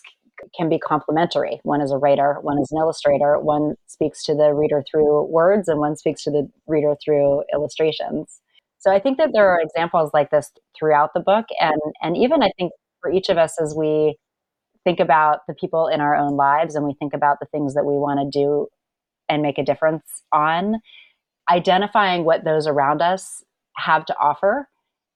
can 0.56 0.68
be 0.68 0.78
complementary. 0.78 1.60
One 1.62 1.80
is 1.80 1.90
a 1.90 1.98
writer, 1.98 2.38
one 2.42 2.58
is 2.58 2.70
an 2.70 2.78
illustrator, 2.78 3.38
one 3.38 3.74
speaks 3.86 4.24
to 4.24 4.34
the 4.34 4.54
reader 4.54 4.84
through 4.90 5.24
words, 5.24 5.68
and 5.68 5.78
one 5.78 5.96
speaks 5.96 6.22
to 6.24 6.30
the 6.30 6.48
reader 6.66 6.96
through 7.04 7.44
illustrations. 7.52 8.40
So 8.78 8.90
I 8.90 8.98
think 8.98 9.18
that 9.18 9.30
there 9.32 9.48
are 9.48 9.60
examples 9.60 10.10
like 10.12 10.30
this 10.30 10.50
throughout 10.76 11.14
the 11.14 11.20
book. 11.20 11.46
And, 11.60 11.80
and 12.02 12.16
even 12.16 12.42
I 12.42 12.50
think 12.58 12.72
for 13.00 13.12
each 13.12 13.28
of 13.28 13.38
us 13.38 13.60
as 13.60 13.74
we 13.76 14.16
think 14.84 14.98
about 14.98 15.40
the 15.46 15.54
people 15.54 15.86
in 15.86 16.00
our 16.00 16.16
own 16.16 16.36
lives 16.36 16.74
and 16.74 16.84
we 16.84 16.94
think 16.94 17.14
about 17.14 17.38
the 17.40 17.46
things 17.46 17.74
that 17.74 17.84
we 17.84 17.94
want 17.94 18.18
to 18.18 18.38
do 18.38 18.66
and 19.28 19.40
make 19.40 19.58
a 19.58 19.64
difference 19.64 20.02
on, 20.32 20.76
identifying 21.50 22.24
what 22.24 22.44
those 22.44 22.66
around 22.66 23.00
us 23.00 23.44
have 23.76 24.04
to 24.06 24.16
offer 24.18 24.68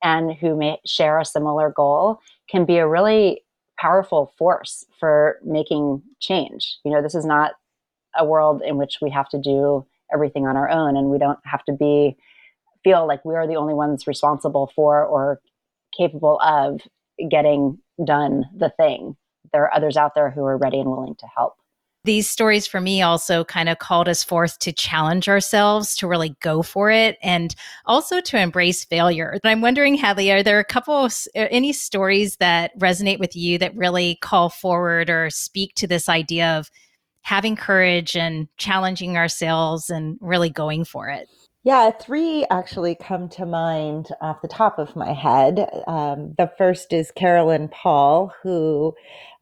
and 0.03 0.33
who 0.33 0.57
may 0.57 0.79
share 0.87 1.19
a 1.19 1.25
similar 1.25 1.73
goal 1.75 2.21
can 2.49 2.65
be 2.65 2.77
a 2.77 2.87
really 2.87 3.43
powerful 3.79 4.33
force 4.39 4.85
for 4.99 5.39
making 5.45 6.03
change. 6.21 6.79
You 6.85 6.93
know, 6.93 7.03
this 7.03 7.15
is 7.15 7.25
not 7.25 7.53
a 8.17 8.25
world 8.25 8.63
in 8.65 8.77
which 8.77 8.99
we 9.03 9.11
have 9.11 9.29
to 9.31 9.39
do 9.39 9.87
everything 10.13 10.47
on 10.47 10.57
our 10.57 10.69
own 10.69 10.97
and 10.97 11.11
we 11.11 11.19
don't 11.19 11.39
have 11.45 11.65
to 11.65 11.73
be 11.73 12.17
feel 12.85 13.07
like 13.07 13.25
we 13.25 13.35
are 13.35 13.49
the 13.49 13.57
only 13.57 13.75
ones 13.75 14.07
responsible 14.07 14.71
for 14.77 15.05
or 15.05 15.41
capable 15.97 16.39
of 16.41 16.81
getting 17.29 17.79
done 18.05 18.45
the 18.57 18.71
thing. 18.77 19.17
There 19.53 19.63
are 19.65 19.75
others 19.75 19.97
out 19.97 20.15
there 20.15 20.31
who 20.31 20.45
are 20.45 20.57
ready 20.57 20.79
and 20.79 20.91
willing 20.91 21.17
to 21.17 21.27
help 21.37 21.57
these 22.07 22.31
stories 22.31 22.67
for 22.67 22.81
me 22.81 23.03
also 23.03 23.45
kind 23.45 23.69
of 23.69 23.79
called 23.79 24.09
us 24.09 24.25
forth 24.25 24.59
to 24.61 24.73
challenge 24.73 25.29
ourselves 25.29 25.95
to 25.97 26.07
really 26.07 26.35
go 26.41 26.63
for 26.63 26.91
it 26.91 27.19
and 27.23 27.55
also 27.85 28.21
to 28.23 28.39
embrace 28.39 28.85
failure. 28.85 29.39
But 29.43 29.51
I'm 29.51 29.61
wondering, 29.61 29.97
Hadley, 29.97 30.33
are 30.33 30.43
there 30.43 30.59
a 30.59 30.65
couple 30.65 30.95
of 30.95 31.15
any 31.35 31.75
stories 31.75 32.37
that 32.37 32.79
resonate 32.79 33.19
with 33.19 33.37
you 33.37 33.59
that 33.59 33.77
really 33.77 34.17
call 34.23 34.49
forward 34.49 35.11
or 35.11 35.29
speak 35.29 35.75
to 35.75 35.87
this 35.87 36.09
idea 36.09 36.57
of 36.57 36.71
having 37.21 37.57
courage 37.57 38.17
and 38.17 38.49
challenging 38.57 39.17
ourselves 39.17 39.91
and 39.91 40.17
really 40.23 40.49
going 40.49 40.85
for 40.85 41.11
it? 41.11 41.29
Yeah, 41.67 41.91
three 41.91 42.47
actually 42.49 42.95
come 42.95 43.29
to 43.31 43.45
mind 43.45 44.11
off 44.21 44.41
the 44.41 44.47
top 44.47 44.79
of 44.79 44.95
my 44.95 45.13
head. 45.13 45.69
Um, 45.89 46.33
the 46.39 46.49
first 46.57 46.93
is 46.93 47.11
Carolyn 47.11 47.67
Paul, 47.67 48.33
who 48.45 48.95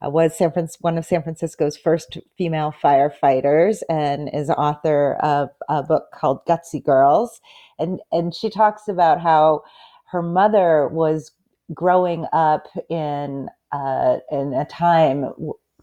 uh, 0.03 0.09
was 0.09 0.35
San 0.35 0.51
Fran- 0.51 0.69
one 0.79 0.97
of 0.97 1.05
San 1.05 1.21
Francisco's 1.21 1.77
first 1.77 2.17
female 2.35 2.73
firefighters 2.83 3.83
and 3.89 4.27
is 4.33 4.49
author 4.49 5.17
of 5.19 5.49
a 5.69 5.83
book 5.83 6.05
called 6.15 6.43
Gutsy 6.47 6.83
Girls. 6.83 7.41
And, 7.77 7.99
and 8.11 8.33
she 8.33 8.49
talks 8.49 8.87
about 8.87 9.21
how 9.21 9.61
her 10.05 10.23
mother 10.23 10.87
was 10.87 11.31
growing 11.75 12.25
up 12.33 12.65
in, 12.89 13.49
uh, 13.71 14.17
in 14.31 14.51
a 14.55 14.65
time 14.65 15.29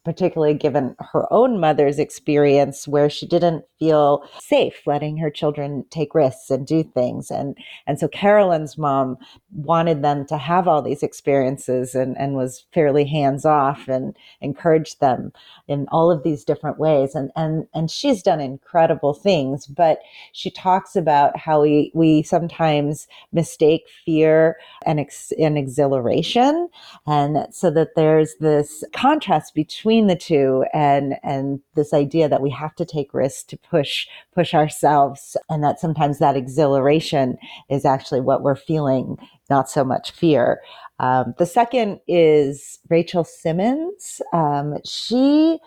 particularly 0.04 0.54
given 0.54 0.96
her 1.12 1.32
own 1.32 1.60
mother's 1.60 1.98
experience 1.98 2.88
where 2.88 3.10
she 3.10 3.26
didn't 3.26 3.64
feel 3.78 4.24
safe 4.40 4.82
letting 4.86 5.16
her 5.16 5.30
children 5.30 5.84
take 5.90 6.14
risks 6.14 6.50
and 6.50 6.66
do 6.66 6.82
things. 6.82 7.30
And 7.30 7.56
and 7.86 7.98
so 7.98 8.08
Carolyn's 8.08 8.78
mom 8.78 9.16
wanted 9.52 10.02
them 10.02 10.26
to 10.26 10.38
have 10.38 10.68
all 10.68 10.82
these 10.82 11.02
experiences 11.02 11.94
and 11.94 12.16
and 12.18 12.34
was 12.34 12.64
fairly 12.72 13.04
hands 13.04 13.44
off 13.44 13.88
and 13.88 14.16
encouraged 14.40 15.00
them 15.00 15.32
in 15.68 15.86
all 15.90 16.10
of 16.10 16.22
these 16.22 16.44
different 16.44 16.78
ways. 16.78 17.14
And 17.14 17.30
and 17.36 17.66
and 17.74 17.90
she's 17.90 18.22
done 18.22 18.40
incredible 18.40 19.14
things 19.14 19.66
but 19.66 20.00
she 20.32 20.50
talks 20.50 20.96
about 20.96 21.36
how 21.36 21.62
we 21.62 21.90
we 21.94 22.22
sometimes 22.22 23.06
mistake 23.32 23.82
fear 24.04 24.56
and 24.86 25.00
ex, 25.00 25.32
and 25.38 25.58
exhilaration. 25.58 26.68
And 27.06 27.46
so 27.50 27.70
that 27.70 27.94
there's 27.96 28.34
this 28.40 28.84
contrast 28.92 29.54
between 29.54 29.91
between 29.92 30.06
the 30.06 30.16
two 30.16 30.64
and 30.72 31.16
and 31.22 31.60
this 31.74 31.92
idea 31.92 32.26
that 32.26 32.40
we 32.40 32.48
have 32.48 32.74
to 32.74 32.84
take 32.84 33.12
risks 33.12 33.44
to 33.44 33.58
push 33.58 34.06
push 34.34 34.54
ourselves 34.54 35.36
and 35.50 35.62
that 35.62 35.78
sometimes 35.78 36.18
that 36.18 36.34
exhilaration 36.34 37.36
is 37.68 37.84
actually 37.84 38.20
what 38.20 38.42
we're 38.42 38.56
feeling 38.56 39.18
not 39.50 39.68
so 39.68 39.84
much 39.84 40.10
fear. 40.12 40.62
Um, 40.98 41.34
the 41.36 41.44
second 41.44 42.00
is 42.08 42.78
rachel 42.88 43.22
simmons. 43.22 44.22
Um, 44.32 44.78
she 44.82 45.58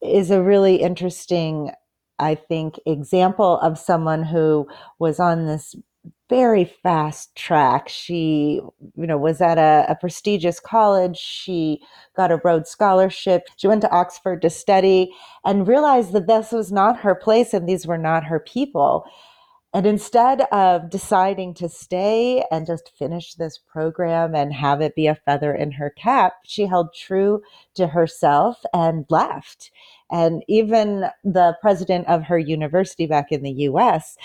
is 0.00 0.32
a 0.32 0.42
really 0.42 0.76
interesting 0.76 1.70
I 2.18 2.36
think, 2.36 2.78
example 2.86 3.58
of 3.60 3.78
someone 3.78 4.22
who 4.22 4.68
was 5.00 5.18
on 5.18 5.46
this 5.46 5.74
very 6.32 6.64
fast 6.64 7.36
track. 7.36 7.90
She, 7.90 8.58
you 8.96 9.06
know, 9.06 9.18
was 9.18 9.42
at 9.42 9.58
a, 9.58 9.84
a, 9.86 9.94
prestigious 9.94 10.58
college. 10.58 11.18
She 11.18 11.82
got 12.16 12.32
a 12.32 12.40
Rhodes 12.42 12.70
Scholarship. 12.70 13.42
She 13.56 13.68
went 13.68 13.82
to 13.82 13.90
Oxford 13.90 14.40
to 14.40 14.48
study 14.48 15.12
and 15.44 15.68
realized 15.68 16.12
that 16.12 16.28
this 16.28 16.50
was 16.50 16.72
not 16.72 17.00
her 17.00 17.14
place 17.14 17.52
and 17.52 17.68
these 17.68 17.86
were 17.86 17.98
not 17.98 18.24
her 18.24 18.40
people. 18.40 19.04
And 19.74 19.86
instead 19.86 20.40
of 20.52 20.88
deciding 20.88 21.52
to 21.54 21.68
stay 21.68 22.42
and 22.50 22.66
just 22.66 22.92
finish 22.98 23.34
this 23.34 23.58
program 23.58 24.34
and 24.34 24.54
have 24.54 24.80
it 24.80 24.94
be 24.94 25.08
a 25.08 25.14
feather 25.14 25.54
in 25.54 25.72
her 25.72 25.90
cap, 25.90 26.36
she 26.44 26.64
held 26.64 26.94
true 26.94 27.42
to 27.74 27.88
herself 27.88 28.62
and 28.72 29.04
left. 29.10 29.70
And 30.10 30.42
even 30.48 31.10
the 31.24 31.58
president 31.60 32.06
of 32.08 32.22
her 32.24 32.38
university 32.38 33.06
back 33.06 33.32
in 33.32 33.42
the 33.42 33.68
US 33.68 34.16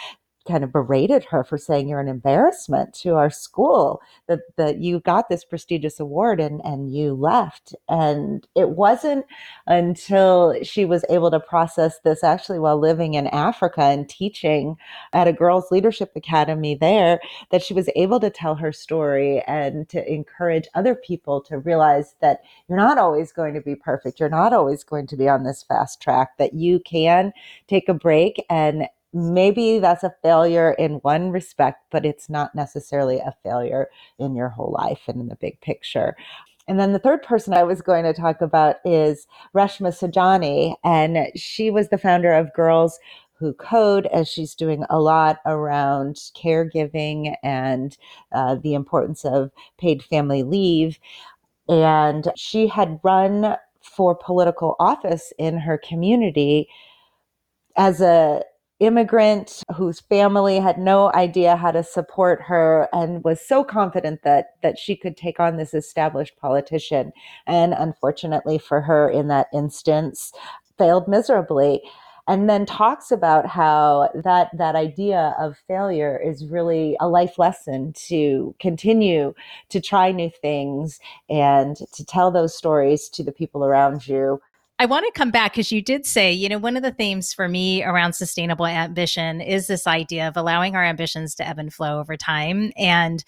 kind 0.48 0.64
of 0.64 0.72
berated 0.72 1.26
her 1.26 1.44
for 1.44 1.58
saying 1.58 1.88
you're 1.90 2.00
an 2.00 2.08
embarrassment 2.08 2.94
to 2.94 3.16
our 3.16 3.30
school 3.30 4.02
that 4.28 4.40
that 4.56 4.78
you 4.80 5.00
got 5.02 5.30
this 5.30 5.44
prestigious 5.44 6.00
award 6.00 6.40
and 6.40 6.62
and 6.64 6.94
you 6.94 7.14
left. 7.14 7.76
And 7.90 8.48
it 8.56 8.70
wasn't 8.70 9.26
until 9.68 10.56
she 10.64 10.86
was 10.86 11.04
able 11.10 11.32
to 11.32 11.40
process 11.40 12.00
this 12.04 12.24
actually 12.24 12.60
while 12.60 12.80
living 12.80 13.14
in 13.16 13.28
Africa 13.28 13.82
and 13.82 14.08
teaching 14.08 14.78
at 15.14 15.28
a 15.28 15.34
girls 15.34 15.72
leadership 15.72 16.12
academy 16.16 16.76
there 16.76 17.20
that 17.52 17.64
she 17.64 17.74
was 17.74 17.90
able 17.96 18.20
to 18.20 18.30
tell 18.30 18.56
her 18.56 18.72
story 18.72 19.42
and 19.48 19.88
to 19.90 20.12
encourage 20.12 20.68
other 20.76 20.96
people 20.96 21.42
to 21.42 21.58
realize 21.60 22.16
that 22.22 22.42
you're 22.68 22.78
not 22.78 22.98
always 22.98 23.32
going 23.32 23.54
to 23.54 23.62
be 23.62 23.76
perfect. 23.76 24.20
You're 24.20 24.30
not 24.30 24.54
always 24.54 24.84
going 24.84 25.08
to 25.08 25.18
be 25.18 25.28
on 25.28 25.44
this 25.44 25.64
fast 25.64 26.02
track 26.02 26.38
that 26.38 26.54
you 26.54 26.80
can 26.80 27.34
take 27.68 27.90
a 27.90 27.94
break 27.94 28.44
and 28.50 28.88
maybe 29.14 29.80
that's 29.80 30.04
a 30.04 30.14
failure 30.22 30.72
in 30.74 30.94
one 30.96 31.32
respect, 31.32 31.86
but 31.92 32.06
it's 32.06 32.30
not 32.30 32.54
necessarily 32.56 33.20
a 33.20 33.36
failure 33.44 33.88
in 34.20 34.36
your 34.36 34.50
whole 34.50 34.76
life 34.78 35.02
and 35.08 35.20
in 35.22 35.28
the 35.28 35.36
big 35.36 35.60
picture. 35.62 36.16
And 36.68 36.80
then 36.80 36.92
the 36.92 37.00
third 37.00 37.24
person 37.24 37.54
I 37.54 37.64
was 37.64 37.82
going 37.82 38.04
to 38.04 38.14
talk 38.14 38.42
about 38.42 38.78
is 38.84 39.26
Reshma 39.56 39.90
Saujani, 39.90 40.76
and 40.84 41.30
she 41.36 41.72
was 41.72 41.90
the 41.90 41.98
founder 41.98 42.34
of 42.34 42.54
Girls 42.54 43.00
Who 43.40 43.54
Code, 43.54 44.08
as 44.08 44.28
she's 44.28 44.54
doing 44.54 44.84
a 44.90 45.00
lot 45.00 45.40
around 45.46 46.16
caregiving 46.36 47.36
and 47.42 47.98
uh, 48.34 48.56
the 48.56 48.74
importance 48.74 49.24
of 49.24 49.52
paid 49.78 50.04
family 50.04 50.44
leave. 50.44 51.00
And 51.70 52.28
she 52.36 52.68
had 52.68 53.00
run 53.02 53.56
for 53.82 54.14
political 54.14 54.76
office 54.80 55.32
in 55.38 55.58
her 55.60 55.78
community 55.78 56.68
as 57.78 58.02
a 58.02 58.44
immigrant 58.80 59.64
whose 59.76 60.00
family 60.02 60.60
had 60.60 60.78
no 60.78 61.12
idea 61.14 61.56
how 61.56 61.72
to 61.72 61.84
support 61.84 62.42
her 62.42 62.88
and 62.94 63.24
was 63.24 63.42
so 63.42 63.64
confident 63.64 64.22
that 64.24 64.52
that 64.62 64.78
she 64.78 64.96
could 64.96 65.18
take 65.18 65.40
on 65.40 65.58
this 65.58 65.74
established 65.74 66.38
politician. 66.38 67.12
And 67.48 67.74
unfortunately 67.74 68.60
for 68.60 68.82
her 68.82 69.10
in 69.10 69.28
that 69.30 69.48
instance 69.54 70.32
failed 70.78 71.08
miserably. 71.08 71.82
And 72.30 72.50
then 72.50 72.66
talks 72.66 73.10
about 73.10 73.48
how 73.48 74.10
that 74.14 74.50
that 74.56 74.76
idea 74.76 75.34
of 75.40 75.58
failure 75.66 76.22
is 76.24 76.46
really 76.46 76.98
a 77.00 77.08
life 77.08 77.40
lesson 77.40 77.94
to 78.08 78.54
continue 78.60 79.34
to 79.70 79.80
try 79.80 80.12
new 80.12 80.30
things 80.42 81.00
and 81.30 81.78
to 81.94 82.06
tell 82.06 82.30
those 82.30 82.56
stories 82.56 83.08
to 83.10 83.24
the 83.24 83.32
people 83.32 83.64
around 83.64 84.08
you 84.08 84.42
I 84.80 84.86
want 84.86 85.06
to 85.06 85.12
come 85.18 85.32
back 85.32 85.54
because 85.54 85.72
you 85.72 85.82
did 85.82 86.06
say, 86.06 86.32
you 86.32 86.48
know, 86.50 86.60
one 86.60 86.78
of 86.78 86.84
the 86.84 86.92
themes 86.92 87.34
for 87.34 87.48
me 87.50 87.84
around 87.84 88.14
sustainable 88.14 88.68
ambition 88.68 89.42
is 89.42 89.66
this 89.66 89.88
idea 89.88 90.28
of 90.28 90.38
allowing 90.38 90.76
our 90.76 90.84
ambitions 90.84 91.34
to 91.36 91.48
ebb 91.48 91.58
and 91.58 91.74
flow 91.74 92.00
over 92.00 92.16
time. 92.16 92.72
And 92.78 93.24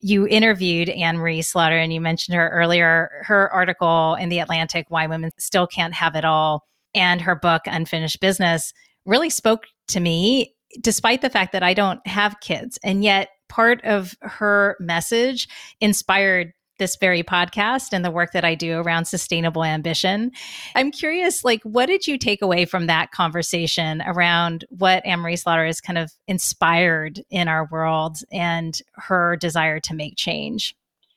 you 0.00 0.28
interviewed 0.28 0.88
Anne 0.90 1.18
Marie 1.18 1.42
Slaughter 1.42 1.78
and 1.78 1.92
you 1.92 2.00
mentioned 2.00 2.36
her 2.36 2.48
earlier, 2.50 3.10
her 3.22 3.52
article 3.52 4.14
in 4.20 4.28
The 4.28 4.38
Atlantic, 4.38 4.86
Why 4.88 5.08
Women 5.08 5.32
Still 5.36 5.66
Can't 5.66 5.94
Have 5.94 6.14
It 6.14 6.24
All, 6.24 6.64
and 6.94 7.20
her 7.20 7.34
book, 7.34 7.62
Unfinished 7.66 8.20
Business, 8.20 8.72
really 9.04 9.30
spoke 9.30 9.64
to 9.88 9.98
me, 9.98 10.54
despite 10.80 11.22
the 11.22 11.30
fact 11.30 11.52
that 11.52 11.64
I 11.64 11.74
don't 11.74 12.06
have 12.06 12.38
kids. 12.40 12.78
And 12.84 13.02
yet, 13.02 13.30
part 13.48 13.82
of 13.84 14.14
her 14.20 14.76
message 14.78 15.48
inspired 15.80 16.52
this 16.78 16.96
very 16.96 17.22
podcast 17.22 17.92
and 17.92 18.04
the 18.04 18.10
work 18.10 18.32
that 18.32 18.44
I 18.44 18.54
do 18.54 18.78
around 18.78 19.04
sustainable 19.06 19.64
ambition. 19.64 20.32
I'm 20.74 20.90
curious, 20.90 21.44
like, 21.44 21.62
what 21.62 21.86
did 21.86 22.06
you 22.06 22.18
take 22.18 22.42
away 22.42 22.64
from 22.64 22.86
that 22.86 23.12
conversation 23.12 24.02
around 24.06 24.64
what 24.70 25.04
Anne 25.06 25.20
Marie 25.20 25.36
Slaughter 25.36 25.66
has 25.66 25.80
kind 25.80 25.98
of 25.98 26.12
inspired 26.26 27.22
in 27.30 27.48
our 27.48 27.68
world 27.70 28.18
and 28.32 28.78
her 28.94 29.36
desire 29.36 29.80
to 29.80 29.94
make 29.94 30.16
change? 30.16 30.74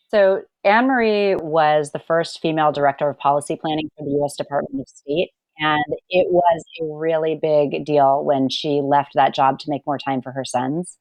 So, 0.10 0.44
Anne 0.64 0.88
Marie 0.88 1.36
was 1.36 1.92
the 1.92 2.00
first 2.00 2.42
female 2.42 2.72
director 2.72 3.10
of 3.10 3.18
policy 3.18 3.56
planning 3.56 3.90
for 3.98 4.06
the 4.06 4.24
US 4.24 4.36
Department 4.36 4.82
of 4.82 4.88
State. 4.88 5.32
And 5.60 5.84
it 6.10 6.28
was 6.30 6.64
a 6.82 6.86
really 6.86 7.36
big 7.36 7.84
deal 7.84 8.24
when 8.24 8.50
she 8.50 8.82
left 8.82 9.14
that 9.16 9.34
job 9.34 9.60
to 9.60 9.70
make 9.70 9.86
more 9.88 9.98
time 9.98 10.22
for 10.22 10.32
her 10.32 10.46
sons. 10.46 10.98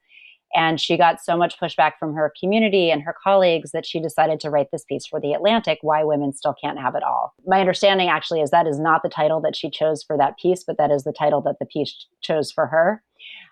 And 0.55 0.81
she 0.81 0.97
got 0.97 1.21
so 1.21 1.37
much 1.37 1.59
pushback 1.59 1.93
from 1.99 2.15
her 2.15 2.33
community 2.39 2.91
and 2.91 3.03
her 3.03 3.15
colleagues 3.23 3.73
that 3.73 3.85
she 3.85 4.01
decided 4.01 4.41
to 4.41 4.51
write 4.51 4.69
this 4.73 4.85
piece 4.85 5.07
for 5.07 5.21
The 5.21 5.33
Atlantic 5.33 5.79
Why 5.83 6.05
Women 6.05 6.33
Still 6.33 6.55
Can't 6.61 6.79
Have 6.79 6.95
It 6.95 7.03
All. 7.03 7.35
My 7.47 7.61
understanding 7.61 8.09
actually 8.09 8.41
is 8.41 8.51
that 8.51 8.67
is 8.67 8.79
not 8.79 9.03
the 9.03 9.09
title 9.09 9.41
that 9.43 9.57
she 9.57 9.69
chose 9.71 10.03
for 10.03 10.17
that 10.17 10.39
piece, 10.39 10.65
but 10.65 10.79
that 10.79 10.91
is 10.91 11.05
the 11.05 11.13
title 11.13 11.43
that 11.43 11.57
the 11.59 11.67
piece 11.67 12.07
chose 12.23 12.51
for 12.51 12.67
her. 12.67 13.03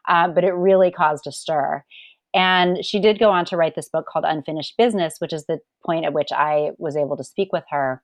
Uh, 0.08 0.28
but 0.28 0.44
it 0.44 0.52
really 0.52 0.90
caused 0.90 1.26
a 1.26 1.32
stir. 1.32 1.84
And 2.32 2.84
she 2.84 2.98
did 2.98 3.18
go 3.18 3.30
on 3.30 3.44
to 3.46 3.56
write 3.56 3.76
this 3.76 3.88
book 3.88 4.06
called 4.06 4.24
Unfinished 4.26 4.76
Business, 4.76 5.16
which 5.18 5.32
is 5.32 5.46
the 5.46 5.60
point 5.84 6.04
at 6.04 6.12
which 6.12 6.32
I 6.32 6.70
was 6.78 6.96
able 6.96 7.16
to 7.16 7.24
speak 7.24 7.52
with 7.52 7.64
her. 7.70 8.02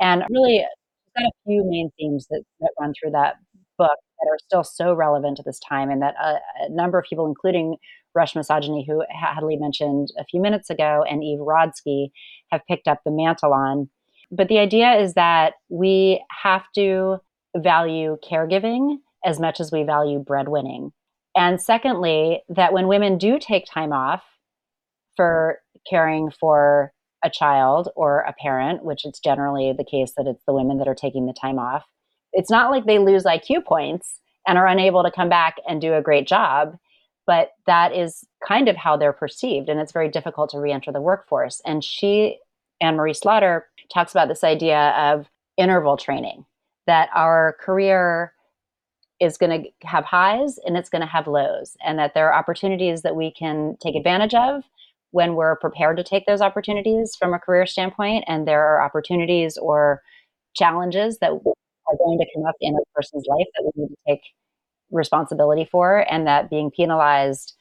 And 0.00 0.24
really, 0.30 0.64
got 1.16 1.24
a 1.24 1.32
few 1.46 1.64
main 1.66 1.90
themes 1.98 2.26
that, 2.30 2.42
that 2.60 2.70
run 2.80 2.92
through 3.00 3.12
that 3.12 3.36
book 3.78 3.98
that 4.20 4.28
are 4.30 4.38
still 4.38 4.64
so 4.64 4.94
relevant 4.94 5.38
to 5.38 5.42
this 5.42 5.58
time, 5.60 5.90
and 5.90 6.02
that 6.02 6.14
a, 6.22 6.38
a 6.60 6.68
number 6.68 6.98
of 6.98 7.06
people, 7.08 7.26
including 7.26 7.76
Reshma 8.16 8.46
Saujani, 8.46 8.86
who 8.86 9.04
Hadley 9.10 9.56
mentioned 9.56 10.08
a 10.18 10.24
few 10.24 10.40
minutes 10.40 10.70
ago, 10.70 11.04
and 11.08 11.22
Eve 11.22 11.38
Rodsky, 11.38 12.10
have 12.50 12.66
picked 12.68 12.88
up 12.88 13.00
the 13.04 13.10
mantle 13.10 13.52
on. 13.52 13.88
But 14.30 14.48
the 14.48 14.58
idea 14.58 14.94
is 14.94 15.14
that 15.14 15.54
we 15.68 16.24
have 16.42 16.64
to 16.76 17.18
value 17.56 18.16
caregiving 18.28 18.98
as 19.24 19.40
much 19.40 19.60
as 19.60 19.72
we 19.72 19.82
value 19.82 20.18
breadwinning. 20.18 20.92
And 21.36 21.60
secondly, 21.60 22.42
that 22.48 22.72
when 22.72 22.88
women 22.88 23.18
do 23.18 23.38
take 23.38 23.64
time 23.66 23.92
off 23.92 24.22
for 25.16 25.58
caring 25.88 26.30
for 26.30 26.92
a 27.22 27.30
child 27.30 27.90
or 27.96 28.20
a 28.20 28.32
parent, 28.32 28.84
which 28.84 29.04
it's 29.04 29.20
generally 29.20 29.72
the 29.76 29.84
case 29.84 30.12
that 30.16 30.26
it's 30.26 30.42
the 30.46 30.54
women 30.54 30.78
that 30.78 30.88
are 30.88 30.94
taking 30.94 31.26
the 31.26 31.34
time 31.38 31.58
off, 31.58 31.84
it's 32.32 32.50
not 32.50 32.70
like 32.70 32.86
they 32.86 32.98
lose 32.98 33.24
IQ 33.24 33.64
points 33.64 34.20
and 34.46 34.56
are 34.56 34.66
unable 34.66 35.02
to 35.02 35.10
come 35.10 35.28
back 35.28 35.56
and 35.68 35.80
do 35.80 35.94
a 35.94 36.02
great 36.02 36.26
job, 36.26 36.76
but 37.30 37.52
that 37.64 37.94
is 37.94 38.26
kind 38.44 38.68
of 38.68 38.74
how 38.74 38.96
they're 38.96 39.12
perceived. 39.12 39.68
And 39.68 39.78
it's 39.78 39.92
very 39.92 40.08
difficult 40.08 40.50
to 40.50 40.58
re 40.58 40.72
enter 40.72 40.90
the 40.90 41.00
workforce. 41.00 41.62
And 41.64 41.84
she, 41.84 42.40
Anne 42.80 42.96
Marie 42.96 43.14
Slaughter, 43.14 43.68
talks 43.94 44.10
about 44.10 44.26
this 44.26 44.42
idea 44.42 44.88
of 44.98 45.28
interval 45.56 45.96
training, 45.96 46.44
that 46.88 47.08
our 47.14 47.56
career 47.60 48.32
is 49.20 49.38
going 49.38 49.62
to 49.62 49.86
have 49.86 50.04
highs 50.04 50.58
and 50.66 50.76
it's 50.76 50.90
going 50.90 51.02
to 51.02 51.06
have 51.06 51.28
lows, 51.28 51.76
and 51.86 52.00
that 52.00 52.14
there 52.14 52.28
are 52.28 52.36
opportunities 52.36 53.02
that 53.02 53.14
we 53.14 53.30
can 53.30 53.76
take 53.80 53.94
advantage 53.94 54.34
of 54.34 54.64
when 55.12 55.36
we're 55.36 55.54
prepared 55.54 55.98
to 55.98 56.02
take 56.02 56.26
those 56.26 56.40
opportunities 56.40 57.14
from 57.14 57.32
a 57.32 57.38
career 57.38 57.64
standpoint. 57.64 58.24
And 58.26 58.48
there 58.48 58.66
are 58.66 58.82
opportunities 58.82 59.56
or 59.56 60.02
challenges 60.56 61.18
that 61.18 61.30
are 61.30 61.96
going 61.96 62.18
to 62.18 62.26
come 62.34 62.44
up 62.44 62.56
in 62.60 62.74
a 62.74 62.82
person's 62.92 63.26
life 63.28 63.46
that 63.54 63.70
we 63.72 63.82
need 63.82 63.88
to 63.90 63.96
take 64.08 64.22
responsibility 64.90 65.68
for, 65.70 66.06
and 66.10 66.26
that 66.26 66.50
being 66.50 66.70
penalized 66.70 67.54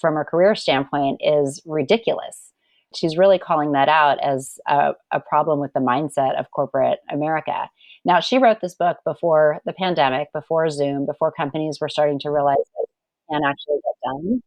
from 0.00 0.16
a 0.16 0.24
career 0.24 0.54
standpoint 0.54 1.20
is 1.22 1.62
ridiculous. 1.66 2.52
She's 2.94 3.16
really 3.16 3.38
calling 3.38 3.72
that 3.72 3.88
out 3.88 4.22
as 4.22 4.58
a, 4.68 4.92
a 5.12 5.20
problem 5.20 5.60
with 5.60 5.72
the 5.72 5.80
mindset 5.80 6.38
of 6.38 6.50
corporate 6.50 6.98
America. 7.10 7.68
Now, 8.04 8.20
she 8.20 8.38
wrote 8.38 8.60
this 8.60 8.74
book 8.74 8.98
before 9.04 9.60
the 9.64 9.72
pandemic, 9.72 10.28
before 10.34 10.68
Zoom, 10.70 11.06
before 11.06 11.32
companies 11.32 11.78
were 11.80 11.88
starting 11.88 12.18
to 12.20 12.30
realize 12.30 12.56
that 12.56 12.86
can 13.30 13.40
actually 13.44 13.76
get 13.76 14.10
done 14.10 14.42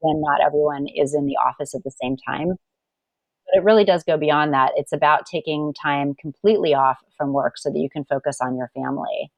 when 0.00 0.20
not 0.20 0.40
everyone 0.44 0.86
is 0.94 1.14
in 1.14 1.26
the 1.26 1.36
office 1.36 1.74
at 1.74 1.82
the 1.84 1.92
same 2.02 2.16
time. 2.28 2.48
But 2.48 3.60
it 3.60 3.64
really 3.64 3.84
does 3.84 4.04
go 4.04 4.16
beyond 4.16 4.52
that. 4.52 4.72
It's 4.76 4.92
about 4.92 5.26
taking 5.26 5.72
time 5.80 6.14
completely 6.20 6.74
off 6.74 6.98
from 7.16 7.32
work 7.32 7.54
so 7.56 7.70
that 7.70 7.78
you 7.78 7.88
can 7.90 8.04
focus 8.04 8.38
on 8.40 8.56
your 8.56 8.70
family. 8.74 9.32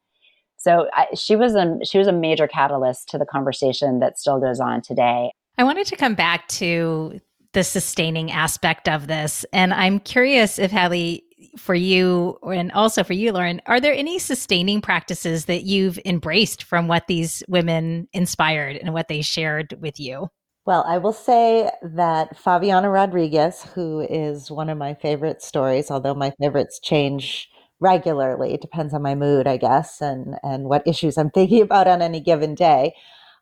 So 0.61 0.89
I, 0.93 1.07
she 1.15 1.37
was 1.37 1.55
a 1.55 1.79
she 1.85 1.97
was 1.97 2.07
a 2.07 2.13
major 2.13 2.47
catalyst 2.47 3.09
to 3.09 3.19
the 3.19 3.25
conversation 3.25 4.01
that 4.01 4.19
still 4.19 4.39
goes 4.39 4.61
on 4.61 4.83
today. 4.83 5.33
I 5.57 5.65
wanted 5.65 5.87
to 5.87 5.97
come 5.97 6.15
back 6.15 6.49
to 6.49 7.19
the 7.53 7.65
sustaining 7.65 8.31
aspect 8.31 8.89
of 8.89 9.07
this, 9.07 9.45
and 9.53 9.73
I'm 9.73 10.01
curious 10.01 10.59
if 10.59 10.71
Hadley, 10.71 11.25
for 11.57 11.75
you 11.75 12.39
and 12.43 12.71
also 12.73 13.03
for 13.03 13.15
you, 13.15 13.33
Lauren, 13.33 13.63
are 13.67 13.81
there 13.81 13.95
any 13.95 14.19
sustaining 14.19 14.83
practices 14.83 15.47
that 15.47 15.65
you've 15.65 15.99
embraced 16.05 16.63
from 16.63 16.89
what 16.89 17.07
these 17.07 17.43
women 17.49 18.07
inspired 18.13 18.77
and 18.77 18.93
what 18.93 19.09
they 19.09 19.23
shared 19.23 19.75
with 19.81 19.99
you? 19.99 20.29
Well, 20.67 20.85
I 20.87 20.99
will 20.99 21.15
say 21.15 21.71
that 21.83 22.37
Favianna 22.37 22.93
Rodriguez, 22.93 23.63
who 23.75 24.01
is 24.01 24.51
one 24.51 24.69
of 24.69 24.77
my 24.77 24.95
favorite 24.95 25.43
stories, 25.43 25.91
although 25.91 26.15
my 26.15 26.33
favorites 26.39 26.79
change 26.79 27.50
regularly, 27.81 28.55
it 28.55 28.61
depends 28.61 28.95
on 28.95 29.03
my 29.03 29.15
mood, 29.15 29.47
I 29.47 29.57
guess, 29.57 30.01
and, 30.01 30.37
and 30.43 30.65
what 30.65 30.87
issues 30.87 31.19
I'm 31.19 31.31
thinking 31.33 31.63
about 31.63 31.89
on 31.89 32.03
any 32.03 32.21
given 32.21 32.55
day. 32.55 32.95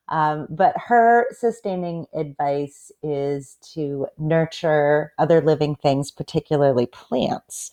Um, 0.09 0.47
but 0.51 0.75
her 0.87 1.27
sustaining 1.33 2.07
advice 2.15 2.91
is 3.03 3.59
to 3.75 4.07
nurture 4.19 5.13
other 5.19 5.41
living 5.43 5.77
things, 5.77 6.11
particularly 6.11 6.87
plants. 6.87 7.71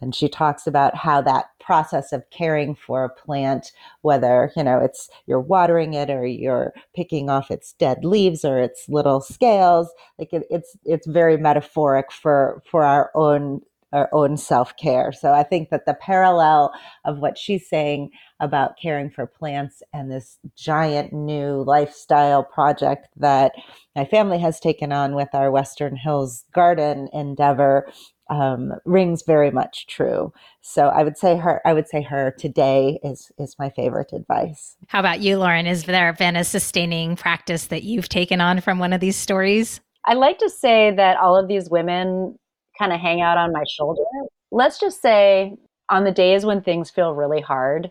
And 0.00 0.14
she 0.14 0.28
talks 0.28 0.66
about 0.66 0.96
how 0.96 1.22
that 1.22 1.46
process 1.60 2.12
of 2.12 2.28
caring 2.30 2.74
for 2.74 3.04
a 3.04 3.08
plant, 3.08 3.70
whether, 4.02 4.52
you 4.56 4.64
know, 4.64 4.78
it's 4.80 5.08
you're 5.26 5.40
watering 5.40 5.94
it 5.94 6.10
or 6.10 6.26
you're 6.26 6.74
picking 6.94 7.30
off 7.30 7.52
its 7.52 7.72
dead 7.74 8.04
leaves 8.04 8.44
or 8.44 8.58
its 8.58 8.88
little 8.88 9.20
scales, 9.20 9.88
like 10.18 10.32
it, 10.32 10.42
it's 10.50 10.76
it's 10.84 11.06
very 11.06 11.36
metaphoric 11.36 12.10
for 12.12 12.62
for 12.68 12.82
our 12.82 13.12
own 13.14 13.62
our 13.92 14.08
own 14.12 14.36
self 14.36 14.76
care. 14.76 15.12
So 15.12 15.32
I 15.32 15.42
think 15.42 15.70
that 15.70 15.86
the 15.86 15.94
parallel 15.94 16.72
of 17.04 17.18
what 17.18 17.38
she's 17.38 17.68
saying 17.68 18.10
about 18.40 18.78
caring 18.80 19.10
for 19.10 19.26
plants 19.26 19.82
and 19.92 20.10
this 20.10 20.38
giant 20.56 21.12
new 21.12 21.62
lifestyle 21.62 22.42
project 22.42 23.08
that 23.16 23.52
my 23.94 24.04
family 24.04 24.38
has 24.40 24.58
taken 24.58 24.92
on 24.92 25.14
with 25.14 25.28
our 25.32 25.50
Western 25.50 25.96
Hills 25.96 26.44
garden 26.52 27.08
endeavor 27.12 27.86
um, 28.30 28.72
rings 28.84 29.22
very 29.26 29.50
much 29.50 29.86
true. 29.86 30.32
So 30.62 30.88
I 30.88 31.02
would 31.02 31.18
say 31.18 31.36
her. 31.36 31.60
I 31.66 31.74
would 31.74 31.88
say 31.88 32.02
her 32.02 32.34
today 32.38 32.98
is 33.02 33.30
is 33.38 33.56
my 33.58 33.68
favorite 33.70 34.12
advice. 34.12 34.76
How 34.88 35.00
about 35.00 35.20
you, 35.20 35.36
Lauren? 35.38 35.66
Has 35.66 35.84
there 35.84 36.12
been 36.14 36.36
a 36.36 36.44
sustaining 36.44 37.16
practice 37.16 37.66
that 37.66 37.82
you've 37.82 38.08
taken 38.08 38.40
on 38.40 38.60
from 38.60 38.78
one 38.78 38.92
of 38.92 39.00
these 39.00 39.16
stories? 39.16 39.80
I 40.04 40.14
like 40.14 40.38
to 40.38 40.50
say 40.50 40.92
that 40.96 41.18
all 41.18 41.36
of 41.36 41.46
these 41.46 41.68
women 41.70 42.38
kind 42.78 42.92
of 42.92 43.00
hang 43.00 43.20
out 43.20 43.38
on 43.38 43.52
my 43.52 43.64
shoulder. 43.68 44.02
Let's 44.50 44.78
just 44.78 45.00
say 45.00 45.56
on 45.88 46.04
the 46.04 46.12
days 46.12 46.44
when 46.44 46.62
things 46.62 46.90
feel 46.90 47.14
really 47.14 47.40
hard, 47.40 47.90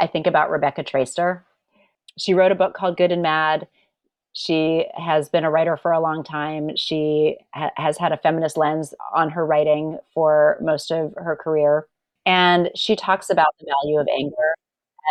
I 0.00 0.06
think 0.06 0.26
about 0.26 0.50
Rebecca 0.50 0.82
Traister. 0.84 1.42
She 2.18 2.34
wrote 2.34 2.52
a 2.52 2.56
book 2.56 2.74
called 2.74 2.96
Good 2.96 3.12
and 3.12 3.22
Mad. 3.22 3.66
She 4.32 4.86
has 4.94 5.28
been 5.28 5.44
a 5.44 5.50
writer 5.50 5.76
for 5.76 5.92
a 5.92 6.00
long 6.00 6.22
time. 6.22 6.76
She 6.76 7.36
ha- 7.54 7.72
has 7.76 7.98
had 7.98 8.12
a 8.12 8.16
feminist 8.16 8.56
lens 8.56 8.94
on 9.14 9.30
her 9.30 9.44
writing 9.44 9.98
for 10.14 10.58
most 10.60 10.90
of 10.90 11.12
her 11.16 11.36
career. 11.36 11.86
And 12.26 12.70
she 12.76 12.96
talks 12.96 13.30
about 13.30 13.54
the 13.58 13.66
value 13.82 13.98
of 13.98 14.06
anger 14.12 14.54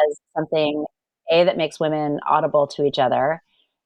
as 0.08 0.18
something, 0.36 0.86
A, 1.32 1.44
that 1.44 1.58
makes 1.58 1.80
women 1.80 2.20
audible 2.28 2.68
to 2.68 2.86
each 2.86 3.00
other, 3.00 3.42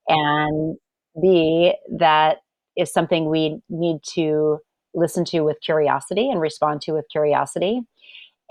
and 0.07 0.77
B, 1.21 1.73
that 1.97 2.39
is 2.75 2.91
something 2.91 3.29
we 3.29 3.61
need 3.69 3.99
to 4.13 4.59
listen 4.93 5.25
to 5.25 5.41
with 5.41 5.57
curiosity 5.61 6.29
and 6.29 6.41
respond 6.41 6.81
to 6.83 6.93
with 6.93 7.05
curiosity. 7.11 7.81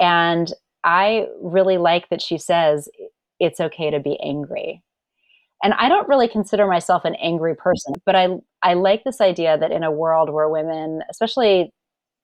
And 0.01 0.53
I 0.85 1.27
really 1.41 1.79
like 1.79 2.09
that 2.11 2.23
she 2.23 2.39
says 2.39 2.89
it's 3.41 3.61
okay 3.61 3.91
to 3.91 4.01
be 4.01 4.19
angry 4.23 4.83
and 5.63 5.75
I 5.75 5.89
don't 5.89 6.09
really 6.09 6.29
consider 6.29 6.67
myself 6.67 7.05
an 7.05 7.15
angry 7.17 7.55
person, 7.55 7.95
but 8.05 8.17
I 8.17 8.29
I 8.63 8.75
like 8.75 9.05
this 9.05 9.21
idea 9.21 9.57
that 9.59 9.71
in 9.71 9.85
a 9.85 9.91
world 9.91 10.31
where 10.31 10.49
women, 10.49 11.03
especially, 11.11 11.71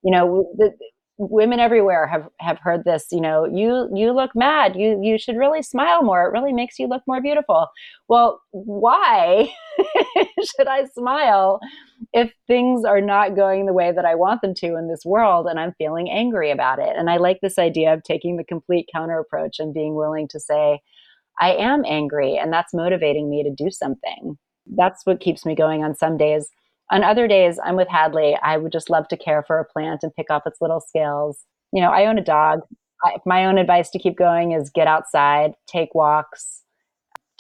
you 0.02 0.11
know, 0.11 0.50
the, 0.57 0.72
women 1.18 1.59
everywhere 1.59 2.07
have 2.07 2.28
have 2.38 2.59
heard 2.61 2.85
this. 2.85 3.07
You 3.11 3.20
know, 3.20 3.44
you 3.44 3.90
you 3.94 4.12
look 4.12 4.31
mad. 4.35 4.76
You 4.76 5.00
you 5.02 5.18
should 5.18 5.37
really 5.37 5.62
smile 5.62 6.02
more. 6.02 6.26
It 6.26 6.33
really 6.33 6.52
makes 6.52 6.78
you 6.78 6.87
look 6.87 7.02
more 7.07 7.20
beautiful. 7.20 7.66
Well, 8.09 8.40
why 8.52 9.52
should 10.57 10.68
I 10.68 10.87
smile 10.94 11.61
if 12.12 12.33
things 12.46 12.85
are 12.85 13.00
not 13.00 13.37
going 13.37 13.66
the 13.66 13.72
way 13.72 13.92
that 13.92 14.04
I 14.04 14.14
want 14.14 14.40
them 14.40 14.54
to 14.54 14.76
in 14.76 14.88
this 14.88 15.04
world, 15.04 15.46
and 15.46 15.59
I'm 15.59 15.74
feeling 15.76 16.09
angry 16.09 16.50
about 16.50 16.78
it? 16.78 16.94
And 16.96 17.11
I 17.11 17.16
like 17.16 17.40
this 17.42 17.59
idea 17.59 17.92
of 17.92 18.04
taking 18.04 18.37
the 18.37 18.44
complete 18.44 18.88
counter 18.94 19.18
approach 19.18 19.59
and 19.59 19.74
being 19.74 19.94
willing 19.94 20.28
to 20.28 20.40
say 20.40 20.81
I 21.40 21.52
am 21.52 21.85
angry 21.85 22.37
and 22.37 22.52
that's 22.52 22.74
motivating 22.74 23.31
me 23.31 23.42
to 23.42 23.50
do 23.50 23.70
something. 23.70 24.38
That's 24.76 25.04
what 25.04 25.20
keeps 25.20 25.46
me 25.46 25.54
going 25.54 25.83
on 25.85 25.94
some 25.94 26.16
days. 26.16 26.48
On 26.90 27.05
other 27.05 27.29
days, 27.29 27.59
I'm 27.62 27.77
with 27.77 27.88
Hadley. 27.88 28.37
I 28.42 28.57
would 28.57 28.72
just 28.72 28.90
love 28.90 29.09
to 29.09 29.16
care 29.16 29.42
for 29.42 29.59
a 29.59 29.64
plant 29.64 30.03
and 30.03 30.14
pick 30.14 30.31
off 30.31 30.46
its 30.46 30.61
little 30.61 30.81
scales. 30.81 31.44
You 31.72 31.83
know, 31.83 31.90
I 31.90 32.07
own 32.07 32.18
a 32.18 32.24
dog. 32.24 32.61
I, 33.05 33.16
my 33.27 33.44
own 33.44 33.59
advice 33.59 33.90
to 33.90 33.98
keep 33.98 34.16
going 34.16 34.53
is 34.53 34.70
get 34.70 34.87
outside, 34.87 35.53
take 35.66 35.94
walks, 35.94 36.62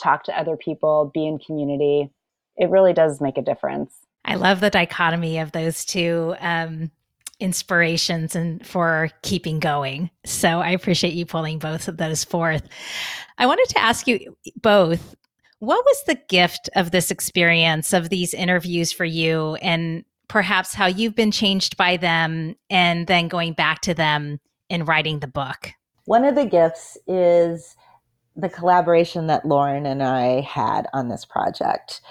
talk 0.00 0.24
to 0.24 0.38
other 0.38 0.56
people, 0.56 1.10
be 1.14 1.26
in 1.26 1.38
community. 1.38 2.10
It 2.56 2.68
really 2.70 2.92
does 2.92 3.20
make 3.20 3.38
a 3.38 3.42
difference. 3.42 3.94
I 4.24 4.34
love 4.34 4.60
the 4.60 4.70
dichotomy 4.70 5.38
of 5.38 5.52
those 5.52 5.84
two. 5.84 6.34
Um, 6.40 6.90
inspirations 7.40 8.34
and 8.34 8.66
for 8.66 9.10
keeping 9.22 9.60
going. 9.60 10.10
So 10.24 10.60
I 10.60 10.70
appreciate 10.70 11.14
you 11.14 11.24
pulling 11.24 11.58
both 11.58 11.88
of 11.88 11.96
those 11.96 12.24
forth. 12.24 12.66
I 13.38 13.46
wanted 13.46 13.68
to 13.70 13.78
ask 13.78 14.08
you 14.08 14.36
both 14.60 15.14
What 15.60 15.84
was 15.84 16.04
the 16.06 16.20
gift 16.28 16.70
of 16.76 16.92
this 16.92 17.10
experience 17.10 17.92
of 17.92 18.10
these 18.10 18.32
interviews 18.32 18.92
for 18.92 19.04
you 19.04 19.56
and 19.56 20.04
perhaps 20.28 20.74
how 20.74 20.86
you've 20.86 21.16
been 21.16 21.32
changed 21.32 21.76
by 21.76 21.96
them 21.96 22.54
and 22.70 23.06
then 23.06 23.28
going 23.28 23.54
back 23.54 23.80
to 23.82 23.94
them 23.94 24.38
in 24.68 24.84
writing 24.84 25.18
the 25.18 25.26
book? 25.26 25.72
One 26.04 26.24
of 26.24 26.36
the 26.36 26.46
gifts 26.46 26.96
is 27.06 27.76
the 28.36 28.48
collaboration 28.48 29.26
that 29.26 29.44
Lauren 29.44 29.84
and 29.84 30.02
I 30.02 30.42
had 30.42 30.86
on 30.92 31.08
this 31.08 31.24
project. 31.24 32.02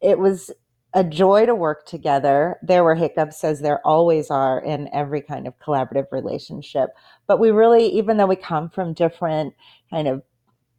It 0.00 0.18
was 0.18 0.50
a 0.94 1.04
joy 1.04 1.44
to 1.44 1.54
work 1.54 1.84
together. 1.84 2.56
There 2.62 2.82
were 2.82 2.94
hiccups, 2.94 3.44
as 3.44 3.60
there 3.60 3.86
always 3.86 4.30
are 4.30 4.58
in 4.58 4.88
every 4.94 5.20
kind 5.20 5.46
of 5.46 5.58
collaborative 5.58 6.06
relationship. 6.10 6.88
But 7.26 7.38
we 7.38 7.50
really, 7.50 7.88
even 7.88 8.16
though 8.16 8.26
we 8.26 8.36
come 8.36 8.70
from 8.70 8.94
different 8.94 9.52
kind 9.90 10.08
of 10.08 10.22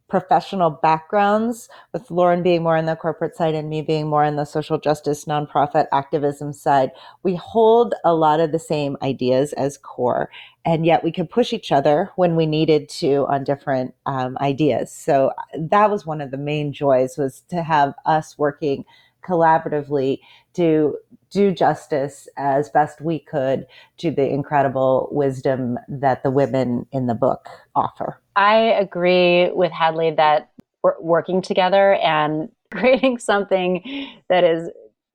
professional 0.08 0.70
backgrounds, 0.70 1.68
with 1.92 2.10
Lauren 2.10 2.42
being 2.42 2.62
more 2.62 2.76
on 2.76 2.86
the 2.86 2.96
corporate 2.96 3.36
side 3.36 3.54
and 3.54 3.68
me 3.68 3.82
being 3.82 4.08
more 4.08 4.24
on 4.24 4.36
the 4.36 4.44
social 4.44 4.78
justice, 4.78 5.26
nonprofit 5.26 5.86
activism 5.92 6.52
side, 6.52 6.90
we 7.22 7.34
hold 7.34 7.94
a 8.04 8.14
lot 8.14 8.40
of 8.40 8.50
the 8.50 8.58
same 8.58 8.96
ideas 9.02 9.52
as 9.54 9.76
core. 9.78 10.30
And 10.64 10.86
yet 10.86 11.04
we 11.04 11.12
could 11.12 11.30
push 11.30 11.52
each 11.52 11.70
other 11.70 12.10
when 12.16 12.36
we 12.36 12.46
needed 12.46 12.88
to 12.90 13.26
on 13.28 13.44
different 13.44 13.94
um, 14.06 14.36
ideas. 14.40 14.92
So 14.92 15.32
that 15.58 15.90
was 15.90 16.06
one 16.06 16.20
of 16.20 16.30
the 16.30 16.38
main 16.38 16.72
joys 16.72 17.16
was 17.18 17.42
to 17.50 17.62
have 17.62 17.94
us 18.06 18.38
working 18.38 18.84
collaboratively 19.22 20.20
to 20.54 20.96
do 21.30 21.52
justice 21.52 22.28
as 22.38 22.70
best 22.70 23.00
we 23.00 23.18
could 23.18 23.66
to 23.98 24.10
the 24.10 24.26
incredible 24.26 25.08
wisdom 25.12 25.78
that 25.88 26.22
the 26.22 26.30
women 26.30 26.86
in 26.92 27.06
the 27.06 27.14
book 27.14 27.48
offer. 27.74 28.20
I 28.38 28.54
agree 28.54 29.50
with 29.50 29.72
Hadley 29.72 30.12
that 30.12 30.50
we're 30.84 30.94
working 31.00 31.42
together 31.42 31.94
and 31.94 32.48
creating 32.72 33.18
something 33.18 33.82
that 34.28 34.44
is 34.44 34.70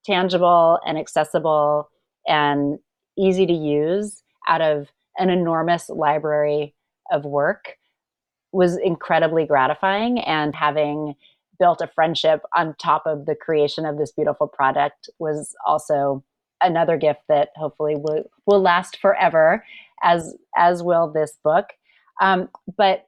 tangible 0.06 0.80
and 0.86 0.98
accessible 0.98 1.90
and 2.28 2.80
easy 3.18 3.46
to 3.46 3.54
use 3.54 4.24
out 4.46 4.60
of 4.60 4.90
an 5.18 5.30
enormous 5.30 5.88
library 5.88 6.76
of 7.12 7.24
work 7.24 7.78
was 8.52 8.76
incredibly 8.78 9.46
gratifying. 9.46 10.20
And 10.20 10.54
having 10.54 11.14
built 11.60 11.80
a 11.80 11.88
friendship 11.88 12.42
on 12.54 12.76
top 12.78 13.04
of 13.06 13.26
the 13.26 13.36
creation 13.36 13.86
of 13.86 13.98
this 13.98 14.12
beautiful 14.12 14.48
product 14.48 15.10
was 15.20 15.56
also 15.66 16.26
another 16.62 16.98
gift 16.98 17.22
that 17.30 17.50
hopefully 17.56 17.96
will, 17.96 18.26
will 18.46 18.62
last 18.62 18.98
forever 18.98 19.64
as 20.02 20.36
as 20.58 20.84
will 20.84 21.10
this 21.10 21.38
book. 21.42 21.68
Um, 22.20 22.50
but 22.78 23.08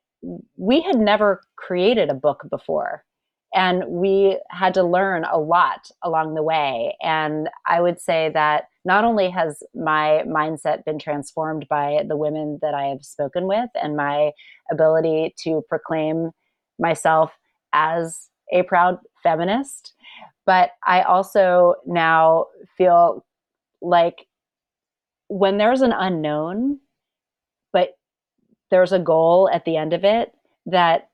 we 0.58 0.82
had 0.82 0.98
never 0.98 1.42
created 1.56 2.10
a 2.10 2.16
book 2.16 2.46
before 2.50 3.04
and 3.54 3.86
we 3.88 4.38
had 4.50 4.74
to 4.74 4.84
learn 4.84 5.24
a 5.24 5.38
lot 5.38 5.90
along 6.04 6.36
the 6.36 6.44
way. 6.44 6.96
And 7.02 7.50
i 7.68 7.80
would 7.82 8.00
say 8.00 8.32
that 8.34 8.66
not 8.84 9.04
only 9.04 9.30
has 9.30 9.64
my 9.74 10.24
mindset 10.28 10.84
been 10.86 11.00
transformed 11.00 11.68
by 11.70 12.04
the 12.08 12.18
women 12.18 12.60
that 12.62 12.74
i 12.74 12.86
have 12.86 13.04
spoken 13.04 13.48
with 13.48 13.70
and 13.82 13.96
my 13.96 14.32
ability 14.72 15.34
to 15.40 15.64
proclaim 15.70 16.32
myself 16.80 17.32
as 17.74 18.30
a 18.52 18.64
proud 18.64 19.00
feminist, 19.24 19.94
but 20.46 20.72
I 20.86 21.02
also 21.02 21.76
now 21.86 22.46
feel 22.78 23.26
like 23.82 24.28
when 25.28 25.58
there's 25.58 25.82
an 25.82 25.92
unknown, 25.92 26.80
there's 28.76 28.92
a 28.92 29.00
goal 29.00 29.50
at 29.54 29.64
the 29.64 29.78
end 29.78 29.94
of 29.94 30.04
it, 30.04 30.34
that 30.66 31.10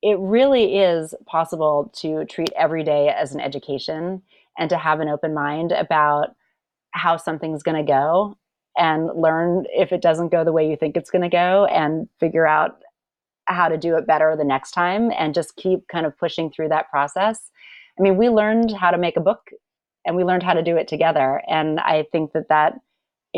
it 0.00 0.18
really 0.18 0.78
is 0.78 1.14
possible 1.26 1.92
to 1.96 2.24
treat 2.24 2.48
every 2.56 2.82
day 2.82 3.10
as 3.10 3.34
an 3.34 3.40
education 3.40 4.22
and 4.58 4.70
to 4.70 4.78
have 4.78 5.00
an 5.00 5.08
open 5.08 5.34
mind 5.34 5.70
about 5.70 6.34
how 6.92 7.18
something's 7.18 7.62
going 7.62 7.76
to 7.76 7.92
go 7.92 8.38
and 8.78 9.10
learn 9.14 9.66
if 9.68 9.92
it 9.92 10.00
doesn't 10.00 10.30
go 10.30 10.44
the 10.44 10.52
way 10.52 10.66
you 10.66 10.78
think 10.78 10.96
it's 10.96 11.10
going 11.10 11.20
to 11.20 11.28
go 11.28 11.66
and 11.66 12.08
figure 12.18 12.46
out 12.46 12.80
how 13.44 13.68
to 13.68 13.76
do 13.76 13.94
it 13.94 14.06
better 14.06 14.34
the 14.34 14.42
next 14.42 14.70
time 14.70 15.12
and 15.18 15.34
just 15.34 15.56
keep 15.56 15.86
kind 15.88 16.06
of 16.06 16.16
pushing 16.16 16.50
through 16.50 16.70
that 16.70 16.88
process. 16.88 17.50
I 17.98 18.02
mean, 18.02 18.16
we 18.16 18.30
learned 18.30 18.72
how 18.72 18.90
to 18.92 18.96
make 18.96 19.18
a 19.18 19.20
book 19.20 19.50
and 20.06 20.16
we 20.16 20.24
learned 20.24 20.42
how 20.42 20.54
to 20.54 20.62
do 20.62 20.78
it 20.78 20.88
together. 20.88 21.42
And 21.48 21.80
I 21.80 22.06
think 22.12 22.32
that 22.32 22.48
that 22.48 22.80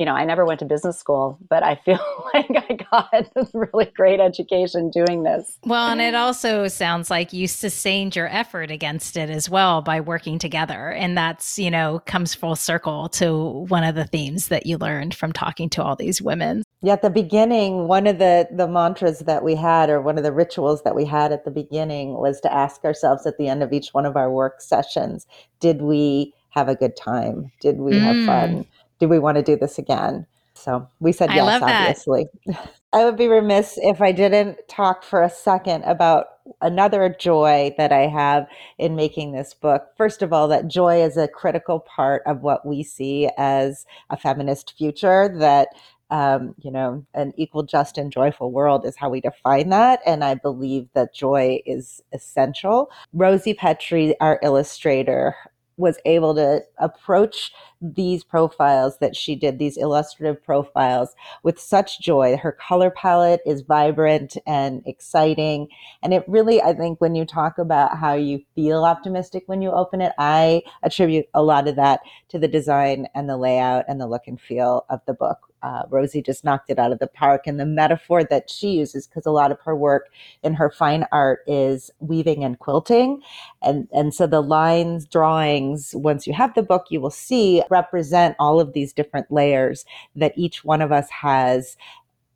you 0.00 0.06
know, 0.06 0.14
I 0.14 0.24
never 0.24 0.46
went 0.46 0.60
to 0.60 0.64
business 0.64 0.98
school, 0.98 1.38
but 1.50 1.62
I 1.62 1.74
feel 1.74 2.00
like 2.34 2.48
I 2.56 2.78
got 2.90 3.30
a 3.36 3.46
really 3.52 3.92
great 3.94 4.18
education 4.18 4.88
doing 4.88 5.24
this. 5.24 5.58
Well, 5.66 5.88
and 5.88 6.00
it 6.00 6.14
also 6.14 6.68
sounds 6.68 7.10
like 7.10 7.34
you 7.34 7.46
sustained 7.46 8.16
your 8.16 8.26
effort 8.28 8.70
against 8.70 9.18
it 9.18 9.28
as 9.28 9.50
well 9.50 9.82
by 9.82 10.00
working 10.00 10.38
together. 10.38 10.88
And 10.92 11.18
that's, 11.18 11.58
you 11.58 11.70
know, 11.70 12.00
comes 12.06 12.34
full 12.34 12.56
circle 12.56 13.10
to 13.10 13.66
one 13.68 13.84
of 13.84 13.94
the 13.94 14.06
themes 14.06 14.48
that 14.48 14.64
you 14.64 14.78
learned 14.78 15.14
from 15.14 15.34
talking 15.34 15.68
to 15.68 15.82
all 15.82 15.96
these 15.96 16.22
women. 16.22 16.62
Yeah, 16.80 16.94
at 16.94 17.02
the 17.02 17.10
beginning, 17.10 17.86
one 17.86 18.06
of 18.06 18.18
the 18.18 18.48
the 18.50 18.66
mantras 18.66 19.18
that 19.18 19.44
we 19.44 19.54
had 19.54 19.90
or 19.90 20.00
one 20.00 20.16
of 20.16 20.24
the 20.24 20.32
rituals 20.32 20.82
that 20.84 20.96
we 20.96 21.04
had 21.04 21.30
at 21.30 21.44
the 21.44 21.50
beginning 21.50 22.14
was 22.14 22.40
to 22.40 22.50
ask 22.50 22.82
ourselves 22.86 23.26
at 23.26 23.36
the 23.36 23.48
end 23.48 23.62
of 23.62 23.74
each 23.74 23.92
one 23.92 24.06
of 24.06 24.16
our 24.16 24.32
work 24.32 24.62
sessions, 24.62 25.26
did 25.60 25.82
we 25.82 26.32
have 26.50 26.68
a 26.68 26.74
good 26.74 26.96
time? 26.96 27.52
Did 27.60 27.78
we 27.78 27.92
mm. 27.92 28.00
have 28.00 28.24
fun? 28.24 28.66
Do 29.00 29.08
we 29.08 29.18
want 29.18 29.36
to 29.36 29.42
do 29.42 29.56
this 29.56 29.78
again? 29.78 30.26
So 30.54 30.86
we 31.00 31.12
said 31.12 31.30
yes, 31.32 31.62
obviously. 31.62 32.26
I 32.92 33.04
would 33.04 33.16
be 33.16 33.28
remiss 33.28 33.78
if 33.82 34.02
I 34.02 34.12
didn't 34.12 34.58
talk 34.68 35.04
for 35.04 35.22
a 35.22 35.30
second 35.30 35.84
about 35.84 36.26
another 36.60 37.14
joy 37.18 37.72
that 37.78 37.92
I 37.92 38.08
have 38.08 38.46
in 38.78 38.96
making 38.96 39.32
this 39.32 39.54
book. 39.54 39.86
First 39.96 40.22
of 40.22 40.32
all, 40.32 40.48
that 40.48 40.66
joy 40.66 41.02
is 41.02 41.16
a 41.16 41.28
critical 41.28 41.80
part 41.80 42.22
of 42.26 42.42
what 42.42 42.66
we 42.66 42.82
see 42.82 43.30
as 43.38 43.86
a 44.10 44.16
feminist 44.16 44.76
future, 44.76 45.32
that 45.38 45.68
um, 46.10 46.56
you 46.60 46.72
know, 46.72 47.06
an 47.14 47.32
equal, 47.36 47.62
just, 47.62 47.96
and 47.96 48.10
joyful 48.10 48.50
world 48.50 48.84
is 48.84 48.96
how 48.96 49.08
we 49.08 49.20
define 49.20 49.68
that. 49.68 50.00
And 50.04 50.24
I 50.24 50.34
believe 50.34 50.88
that 50.94 51.14
joy 51.14 51.60
is 51.64 52.02
essential. 52.12 52.90
Rosie 53.12 53.54
Petrie, 53.54 54.18
our 54.18 54.40
illustrator, 54.42 55.36
was 55.80 55.98
able 56.04 56.34
to 56.34 56.62
approach 56.78 57.52
these 57.80 58.22
profiles 58.22 58.98
that 58.98 59.16
she 59.16 59.34
did, 59.34 59.58
these 59.58 59.78
illustrative 59.78 60.42
profiles, 60.44 61.14
with 61.42 61.58
such 61.58 62.00
joy. 62.00 62.36
Her 62.36 62.52
color 62.52 62.90
palette 62.90 63.40
is 63.46 63.62
vibrant 63.62 64.36
and 64.46 64.82
exciting. 64.86 65.68
And 66.02 66.12
it 66.12 66.24
really, 66.28 66.60
I 66.62 66.74
think, 66.74 67.00
when 67.00 67.14
you 67.14 67.24
talk 67.24 67.58
about 67.58 67.98
how 67.98 68.14
you 68.14 68.42
feel 68.54 68.84
optimistic 68.84 69.44
when 69.46 69.62
you 69.62 69.70
open 69.70 70.00
it, 70.00 70.12
I 70.18 70.62
attribute 70.82 71.26
a 71.34 71.42
lot 71.42 71.68
of 71.68 71.76
that 71.76 72.00
to 72.28 72.38
the 72.38 72.48
design 72.48 73.08
and 73.14 73.28
the 73.28 73.38
layout 73.38 73.86
and 73.88 74.00
the 74.00 74.06
look 74.06 74.26
and 74.26 74.40
feel 74.40 74.84
of 74.90 75.00
the 75.06 75.14
book 75.14 75.49
uh, 75.62 75.82
Rosie 75.90 76.22
just 76.22 76.44
knocked 76.44 76.70
it 76.70 76.78
out 76.78 76.92
of 76.92 76.98
the 76.98 77.06
park. 77.06 77.46
And 77.46 77.58
the 77.58 77.66
metaphor 77.66 78.24
that 78.24 78.50
she 78.50 78.72
uses, 78.72 79.06
because 79.06 79.26
a 79.26 79.30
lot 79.30 79.50
of 79.50 79.60
her 79.60 79.76
work 79.76 80.10
in 80.42 80.54
her 80.54 80.70
fine 80.70 81.04
art 81.12 81.40
is 81.46 81.90
weaving 82.00 82.44
and 82.44 82.58
quilting. 82.58 83.22
And, 83.62 83.88
and 83.92 84.14
so 84.14 84.26
the 84.26 84.42
lines, 84.42 85.06
drawings, 85.06 85.94
once 85.94 86.26
you 86.26 86.32
have 86.32 86.54
the 86.54 86.62
book, 86.62 86.86
you 86.90 87.00
will 87.00 87.10
see 87.10 87.62
represent 87.70 88.36
all 88.38 88.60
of 88.60 88.72
these 88.72 88.92
different 88.92 89.30
layers 89.30 89.84
that 90.16 90.32
each 90.36 90.64
one 90.64 90.82
of 90.82 90.92
us 90.92 91.10
has 91.10 91.76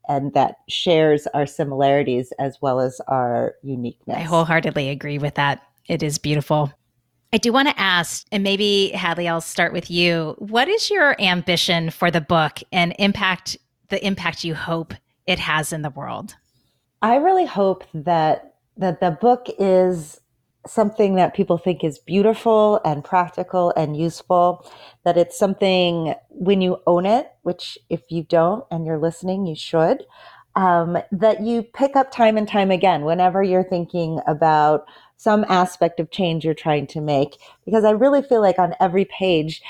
and 0.08 0.34
that 0.34 0.56
shares 0.68 1.26
our 1.28 1.46
similarities 1.46 2.32
as 2.38 2.58
well 2.60 2.80
as 2.80 3.00
our 3.08 3.54
uniqueness. 3.62 4.18
I 4.18 4.20
wholeheartedly 4.20 4.90
agree 4.90 5.18
with 5.18 5.34
that. 5.37 5.66
It 5.87 6.02
is 6.02 6.18
beautiful. 6.18 6.72
I 7.35 7.37
do 7.37 7.53
want 7.53 7.66
to 7.66 7.81
ask, 7.81 8.25
and 8.31 8.44
maybe 8.44 8.90
Hadley, 8.90 9.27
I'll 9.27 9.40
start 9.40 9.73
with 9.73 9.90
you. 9.90 10.37
What 10.38 10.68
is 10.68 10.88
your 10.88 11.20
ambition 11.20 11.90
for 11.90 12.09
the 12.09 12.20
book 12.20 12.61
and 12.70 12.94
impact 13.01 13.57
the 13.88 14.07
impact 14.07 14.44
you 14.44 14.55
hope 14.55 14.94
it 15.27 15.40
has 15.40 15.73
in 15.73 15.83
the 15.83 15.90
world? 15.90 16.37
I 17.03 17.16
really 17.16 17.44
hope 17.44 17.83
that 17.92 18.55
that 18.77 19.01
the 19.01 19.11
book 19.11 19.49
is 19.59 20.20
something 20.64 21.16
that 21.16 21.35
people 21.35 21.59
think 21.59 21.83
is 21.83 21.99
beautiful 21.99 22.81
and 22.85 23.03
practical 23.03 23.73
and 23.77 23.97
useful, 23.97 24.64
that 25.05 25.16
it's 25.16 25.37
something 25.37 26.14
when 26.31 26.61
you 26.61 26.81
own 26.87 27.05
it, 27.05 27.33
which 27.42 27.77
if 27.90 28.03
you 28.11 28.23
don't 28.23 28.64
and 28.70 28.87
you're 28.87 28.99
listening, 28.99 29.44
you 29.44 29.57
should, 29.57 30.05
um, 30.55 30.99
that 31.11 31.42
you 31.42 31.64
pick 31.64 31.97
up 31.97 32.12
time 32.12 32.37
and 32.37 32.47
time 32.47 32.70
again 32.70 33.05
whenever 33.05 33.42
you're 33.42 33.64
thinking 33.64 34.20
about 34.29 34.87
some 35.16 35.44
aspect 35.48 36.00
of 36.00 36.11
change 36.11 36.44
you're 36.44 36.55
trying 36.55 36.87
to 36.88 37.00
make. 37.00 37.37
Because 37.64 37.85
I 37.85 37.90
really 37.90 38.22
feel 38.22 38.40
like 38.40 38.59
on 38.59 38.74
every 38.80 39.05
page, 39.05 39.62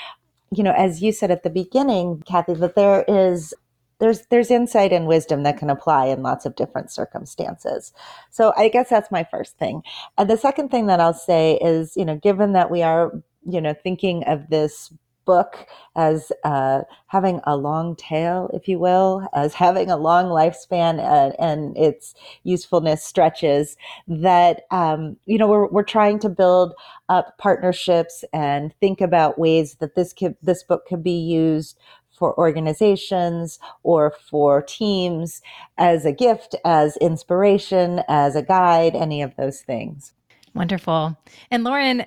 you 0.51 0.63
know, 0.63 0.73
as 0.73 1.01
you 1.01 1.11
said 1.11 1.31
at 1.31 1.43
the 1.43 1.49
beginning, 1.49 2.23
Kathy, 2.25 2.53
that 2.55 2.75
there 2.75 3.03
is 3.07 3.53
there's 3.99 4.25
there's 4.27 4.51
insight 4.51 4.91
and 4.91 5.07
wisdom 5.07 5.43
that 5.43 5.57
can 5.57 5.69
apply 5.69 6.07
in 6.07 6.21
lots 6.21 6.45
of 6.45 6.55
different 6.55 6.91
circumstances. 6.91 7.93
So 8.29 8.53
I 8.57 8.67
guess 8.69 8.89
that's 8.89 9.11
my 9.11 9.23
first 9.23 9.57
thing. 9.57 9.83
And 10.17 10.29
the 10.29 10.37
second 10.37 10.69
thing 10.69 10.87
that 10.87 10.99
I'll 10.99 11.13
say 11.13 11.57
is, 11.61 11.95
you 11.95 12.05
know, 12.05 12.17
given 12.17 12.53
that 12.53 12.69
we 12.69 12.83
are, 12.83 13.11
you 13.47 13.61
know, 13.61 13.73
thinking 13.73 14.23
of 14.25 14.49
this 14.49 14.91
book 15.25 15.67
as 15.95 16.31
uh, 16.43 16.81
having 17.07 17.41
a 17.45 17.57
long 17.57 17.95
tail, 17.95 18.49
if 18.53 18.67
you 18.67 18.79
will, 18.79 19.27
as 19.33 19.53
having 19.53 19.89
a 19.89 19.97
long 19.97 20.25
lifespan 20.25 20.99
and, 21.39 21.75
its 21.77 22.13
usefulness 22.43 23.03
stretches, 23.03 23.75
that, 24.07 24.61
um, 24.71 25.17
you 25.25 25.37
know, 25.37 25.47
we're, 25.47 25.67
we're 25.67 25.83
trying 25.83 26.19
to 26.19 26.29
build 26.29 26.73
up 27.09 27.37
partnerships 27.37 28.23
and 28.33 28.73
think 28.79 29.01
about 29.01 29.39
ways 29.39 29.75
that 29.75 29.95
this 29.95 30.13
could, 30.13 30.35
this 30.41 30.63
book 30.63 30.85
could 30.87 31.03
be 31.03 31.17
used 31.17 31.77
for 32.17 32.37
organizations 32.37 33.59
or 33.83 34.11
for 34.29 34.61
teams 34.61 35.41
as 35.77 36.05
a 36.05 36.11
gift, 36.11 36.55
as 36.63 36.97
inspiration, 36.97 38.01
as 38.07 38.35
a 38.35 38.41
guide, 38.41 38.95
any 38.95 39.21
of 39.21 39.35
those 39.35 39.61
things. 39.61 40.13
Wonderful. 40.53 41.17
And 41.51 41.63
Lauren, 41.63 42.05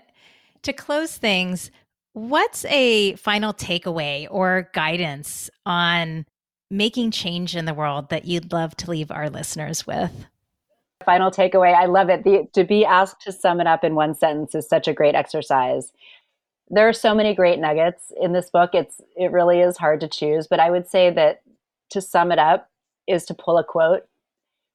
to 0.63 0.73
close 0.73 1.17
things, 1.17 1.71
what's 2.19 2.65
a 2.67 3.15
final 3.17 3.53
takeaway 3.53 4.27
or 4.31 4.71
guidance 4.73 5.51
on 5.67 6.27
making 6.71 7.11
change 7.11 7.57
in 7.57 7.65
the 7.65 7.75
world 7.75 8.11
that 8.11 8.25
you'd 8.25 8.53
love 8.53 8.77
to 8.77 8.91
leave 8.91 9.11
our 9.11 9.31
listeners 9.31 9.87
with? 9.87 10.27
Final 11.05 11.31
takeaway 11.31 11.75
I 11.75 11.87
love 11.87 12.11
it. 12.11 12.25
The, 12.25 12.49
to 12.53 12.65
be 12.65 12.85
asked 12.85 13.23
to 13.23 13.33
sum 13.33 13.61
it 13.61 13.67
up 13.67 13.85
in 13.85 13.95
one 13.95 14.15
sentence 14.15 14.55
is 14.55 14.69
such 14.69 14.89
a 14.89 14.93
great 14.93 15.15
exercise 15.15 15.93
there 16.71 16.89
are 16.89 16.93
so 16.93 17.15
many 17.15 17.35
great 17.35 17.59
nuggets 17.59 18.13
in 18.21 18.33
this 18.33 18.51
book. 18.51 18.71
It's 18.75 19.01
it 19.17 19.33
really 19.33 19.61
is 19.61 19.77
hard 19.77 20.01
to 20.01 20.09
choose, 20.09 20.47
but 20.47 20.61
I 20.61 20.71
would 20.71 20.87
say 20.87 21.11
that 21.11 21.43
to 21.91 22.01
sum 22.01 22.31
it 22.33 22.39
up 22.39 22.71
is 23.07 23.25
to 23.27 23.35
pull 23.35 23.59
a 23.59 23.65
quote 23.65 24.07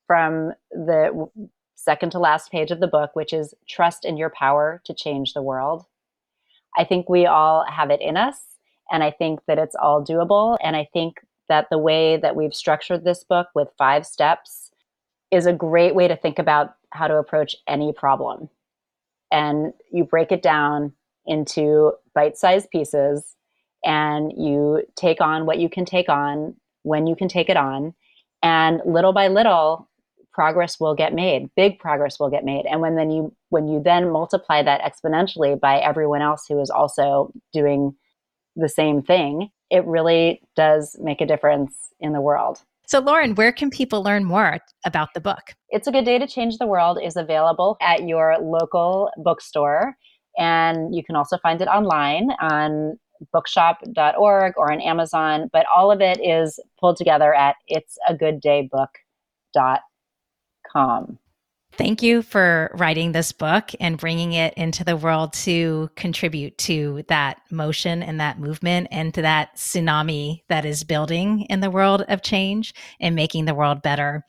from 0.08 0.54
the 0.72 1.30
second 1.76 2.12
to 2.12 2.20
last 2.20 2.52
page 2.52 2.72
of 2.72 2.80
the 2.80 2.88
book, 2.88 3.12
which 3.16 3.34
is 3.34 3.54
trust 3.68 4.06
in 4.06 4.18
your 4.18 4.32
power 4.32 4.82
to 4.86 4.94
change 4.94 5.34
the 5.34 5.41
world. 5.41 5.86
I 6.78 6.84
think 6.84 7.10
we 7.10 7.26
all 7.26 7.66
have 7.70 7.90
it 7.90 8.02
in 8.02 8.18
us, 8.18 8.40
and 8.92 9.04
I 9.04 9.12
think 9.12 9.40
that 9.48 9.60
it's 9.60 9.76
all 9.76 10.04
doable. 10.04 10.58
And 10.64 10.76
I 10.76 10.88
think 10.94 11.20
that 11.50 11.68
the 11.70 11.78
way 11.78 12.18
that 12.18 12.36
we've 12.36 12.54
structured 12.54 13.04
this 13.04 13.24
book 13.24 13.48
with 13.54 13.68
five 13.78 14.06
steps 14.06 14.72
is 15.32 15.46
a 15.46 15.54
great 15.54 15.96
way 15.96 16.08
to 16.08 16.16
think 16.16 16.40
about 16.40 16.76
how 16.92 17.08
to 17.08 17.16
approach 17.16 17.56
any 17.68 17.92
problem. 17.92 18.50
And 19.32 19.74
you 19.92 20.04
break 20.04 20.32
it 20.32 20.42
down 20.42 20.94
into 21.26 21.94
bite 22.14 22.38
sized 22.38 22.70
pieces 22.70 23.36
and 23.84 24.32
you 24.38 24.84
take 24.96 25.22
on 25.22 25.46
what 25.46 25.60
you 25.60 25.70
can 25.70 25.86
take 25.86 26.08
on 26.08 26.56
when 26.84 27.08
you 27.08 27.16
can 27.16 27.28
take 27.28 27.50
it 27.50 27.58
on. 27.58 27.94
And 28.42 28.82
little 28.86 29.14
by 29.14 29.28
little, 29.28 29.90
progress 30.34 30.80
will 30.80 30.96
get 30.96 31.14
made 31.14 31.50
big 31.56 31.80
progress 31.80 32.20
will 32.20 32.30
get 32.30 32.44
made 32.44 32.66
and 32.66 32.82
when 32.82 32.96
then 32.96 33.10
you 33.10 33.34
when 33.50 33.68
you 33.68 33.82
then 33.84 34.10
multiply 34.10 34.62
that 34.62 34.82
exponentially 34.82 35.60
by 35.60 35.78
everyone 35.80 36.22
else 36.22 36.46
who 36.48 36.60
is 36.60 36.70
also 36.70 37.32
doing 37.52 37.96
the 38.56 38.70
same 38.70 39.02
thing 39.02 39.50
it 39.70 39.86
really 39.86 40.42
does 40.56 40.98
make 41.02 41.22
a 41.22 41.26
difference 41.26 41.76
in 42.00 42.14
the 42.14 42.22
world 42.22 42.64
so 42.88 43.00
lauren 43.00 43.36
where 43.36 43.52
can 43.52 43.70
people 43.70 44.04
learn 44.04 44.24
more 44.24 44.60
about 44.86 45.10
the 45.14 45.22
book 45.22 45.54
it's 45.70 45.88
a 45.88 45.92
good 45.92 46.06
day 46.06 46.18
to 46.18 46.28
change 46.28 46.58
the 46.58 46.68
world 46.68 47.00
is 47.02 47.16
available 47.16 47.78
at 47.82 48.08
your 48.08 48.38
local 48.42 49.12
bookstore 49.18 49.96
and 50.38 50.96
you 50.96 51.04
can 51.04 51.16
also 51.16 51.38
find 51.38 51.62
it 51.62 51.68
online 51.68 52.32
on 52.40 52.98
bookshop.org 53.32 54.54
or 54.58 54.72
on 54.72 54.82
Amazon. 54.82 55.50
But 55.54 55.66
all 55.74 55.92
of 55.92 56.02
it 56.02 56.20
is 56.20 56.60
pulled 56.80 56.98
together 56.98 57.34
at 57.34 57.56
it'sagoodDayBook.com. 57.72 59.80
Thank 61.76 62.04
you 62.04 62.22
for 62.22 62.70
writing 62.76 63.12
this 63.12 63.32
book 63.32 63.72
and 63.80 63.98
bringing 63.98 64.34
it 64.34 64.54
into 64.56 64.84
the 64.84 64.96
world 64.96 65.34
to 65.34 65.90
contribute 65.96 66.56
to 66.60 67.04
that 67.08 67.38
motion 67.50 68.04
and 68.04 68.20
that 68.20 68.40
movement 68.40 68.90
and 68.92 69.12
to 69.16 69.24
that 69.24 69.56
tsunami 69.56 70.44
that 70.50 70.66
is 70.66 70.84
building 70.84 71.48
in 71.50 71.62
the 71.62 71.72
world 71.72 72.06
of 72.10 72.22
change 72.22 72.76
and 73.00 73.16
making 73.16 73.46
the 73.46 73.56
world 73.56 73.82
better 73.82 74.24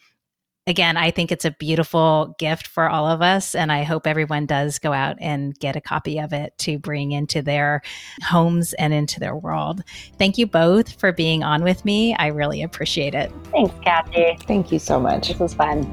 again, 0.66 0.96
I 0.96 1.10
think 1.10 1.30
it's 1.30 1.44
a 1.44 1.50
beautiful 1.50 2.34
gift 2.38 2.66
for 2.66 2.88
all 2.88 3.06
of 3.06 3.22
us. 3.22 3.54
And 3.54 3.70
I 3.70 3.82
hope 3.82 4.06
everyone 4.06 4.46
does 4.46 4.78
go 4.78 4.92
out 4.92 5.16
and 5.20 5.58
get 5.58 5.76
a 5.76 5.80
copy 5.80 6.18
of 6.18 6.32
it 6.32 6.56
to 6.58 6.78
bring 6.78 7.12
into 7.12 7.42
their 7.42 7.82
homes 8.22 8.72
and 8.74 8.92
into 8.92 9.20
their 9.20 9.36
world. 9.36 9.82
Thank 10.18 10.38
you 10.38 10.46
both 10.46 10.98
for 10.98 11.12
being 11.12 11.42
on 11.42 11.62
with 11.62 11.84
me. 11.84 12.14
I 12.14 12.28
really 12.28 12.62
appreciate 12.62 13.14
it. 13.14 13.32
Thanks, 13.50 13.74
Kathy. 13.82 14.36
Thank 14.46 14.72
you 14.72 14.78
so 14.78 14.98
much. 14.98 15.28
This 15.28 15.38
was 15.38 15.54
fun. 15.54 15.84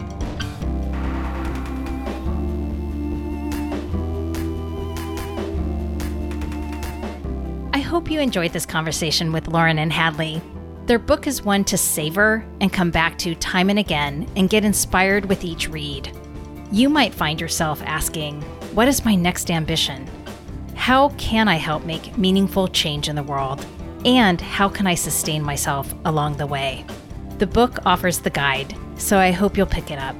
Hope 7.91 8.09
you 8.09 8.21
enjoyed 8.21 8.53
this 8.53 8.65
conversation 8.65 9.33
with 9.33 9.49
Lauren 9.49 9.77
and 9.77 9.91
Hadley. 9.91 10.41
Their 10.85 10.97
book 10.97 11.27
is 11.27 11.43
one 11.43 11.65
to 11.65 11.77
savor 11.77 12.45
and 12.61 12.71
come 12.71 12.89
back 12.89 13.17
to 13.17 13.35
time 13.35 13.69
and 13.69 13.77
again 13.77 14.31
and 14.37 14.49
get 14.49 14.63
inspired 14.63 15.25
with 15.25 15.43
each 15.43 15.67
read. 15.67 16.09
You 16.71 16.87
might 16.87 17.13
find 17.13 17.41
yourself 17.41 17.81
asking, 17.81 18.43
What 18.73 18.87
is 18.87 19.03
my 19.03 19.15
next 19.15 19.51
ambition? 19.51 20.09
How 20.73 21.09
can 21.17 21.49
I 21.49 21.55
help 21.55 21.83
make 21.83 22.17
meaningful 22.17 22.69
change 22.69 23.09
in 23.09 23.17
the 23.17 23.23
world? 23.23 23.65
And 24.05 24.39
how 24.39 24.69
can 24.69 24.87
I 24.87 24.95
sustain 24.95 25.43
myself 25.43 25.93
along 26.05 26.37
the 26.37 26.47
way? 26.47 26.85
The 27.39 27.47
book 27.47 27.79
offers 27.85 28.19
the 28.19 28.29
guide, 28.29 28.73
so 28.95 29.17
I 29.17 29.31
hope 29.31 29.57
you'll 29.57 29.65
pick 29.65 29.91
it 29.91 29.99
up. 29.99 30.15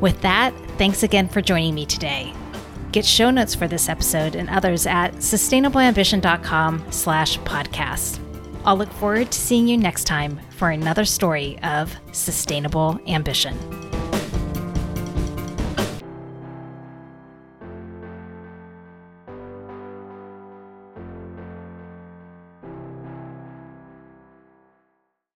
With 0.00 0.22
that, 0.22 0.54
thanks 0.78 1.02
again 1.02 1.28
for 1.28 1.40
joining 1.40 1.74
me 1.74 1.86
today. 1.86 2.32
Get 2.94 3.04
show 3.04 3.28
notes 3.28 3.56
for 3.56 3.66
this 3.66 3.88
episode 3.88 4.36
and 4.36 4.48
others 4.48 4.86
at 4.86 5.14
sustainableambition.com 5.14 6.92
slash 6.92 7.40
podcast. 7.40 8.20
I'll 8.64 8.76
look 8.76 8.92
forward 8.92 9.32
to 9.32 9.40
seeing 9.40 9.66
you 9.66 9.76
next 9.76 10.04
time 10.04 10.38
for 10.50 10.70
another 10.70 11.04
story 11.04 11.58
of 11.64 11.92
sustainable 12.12 13.00
ambition. 13.08 13.58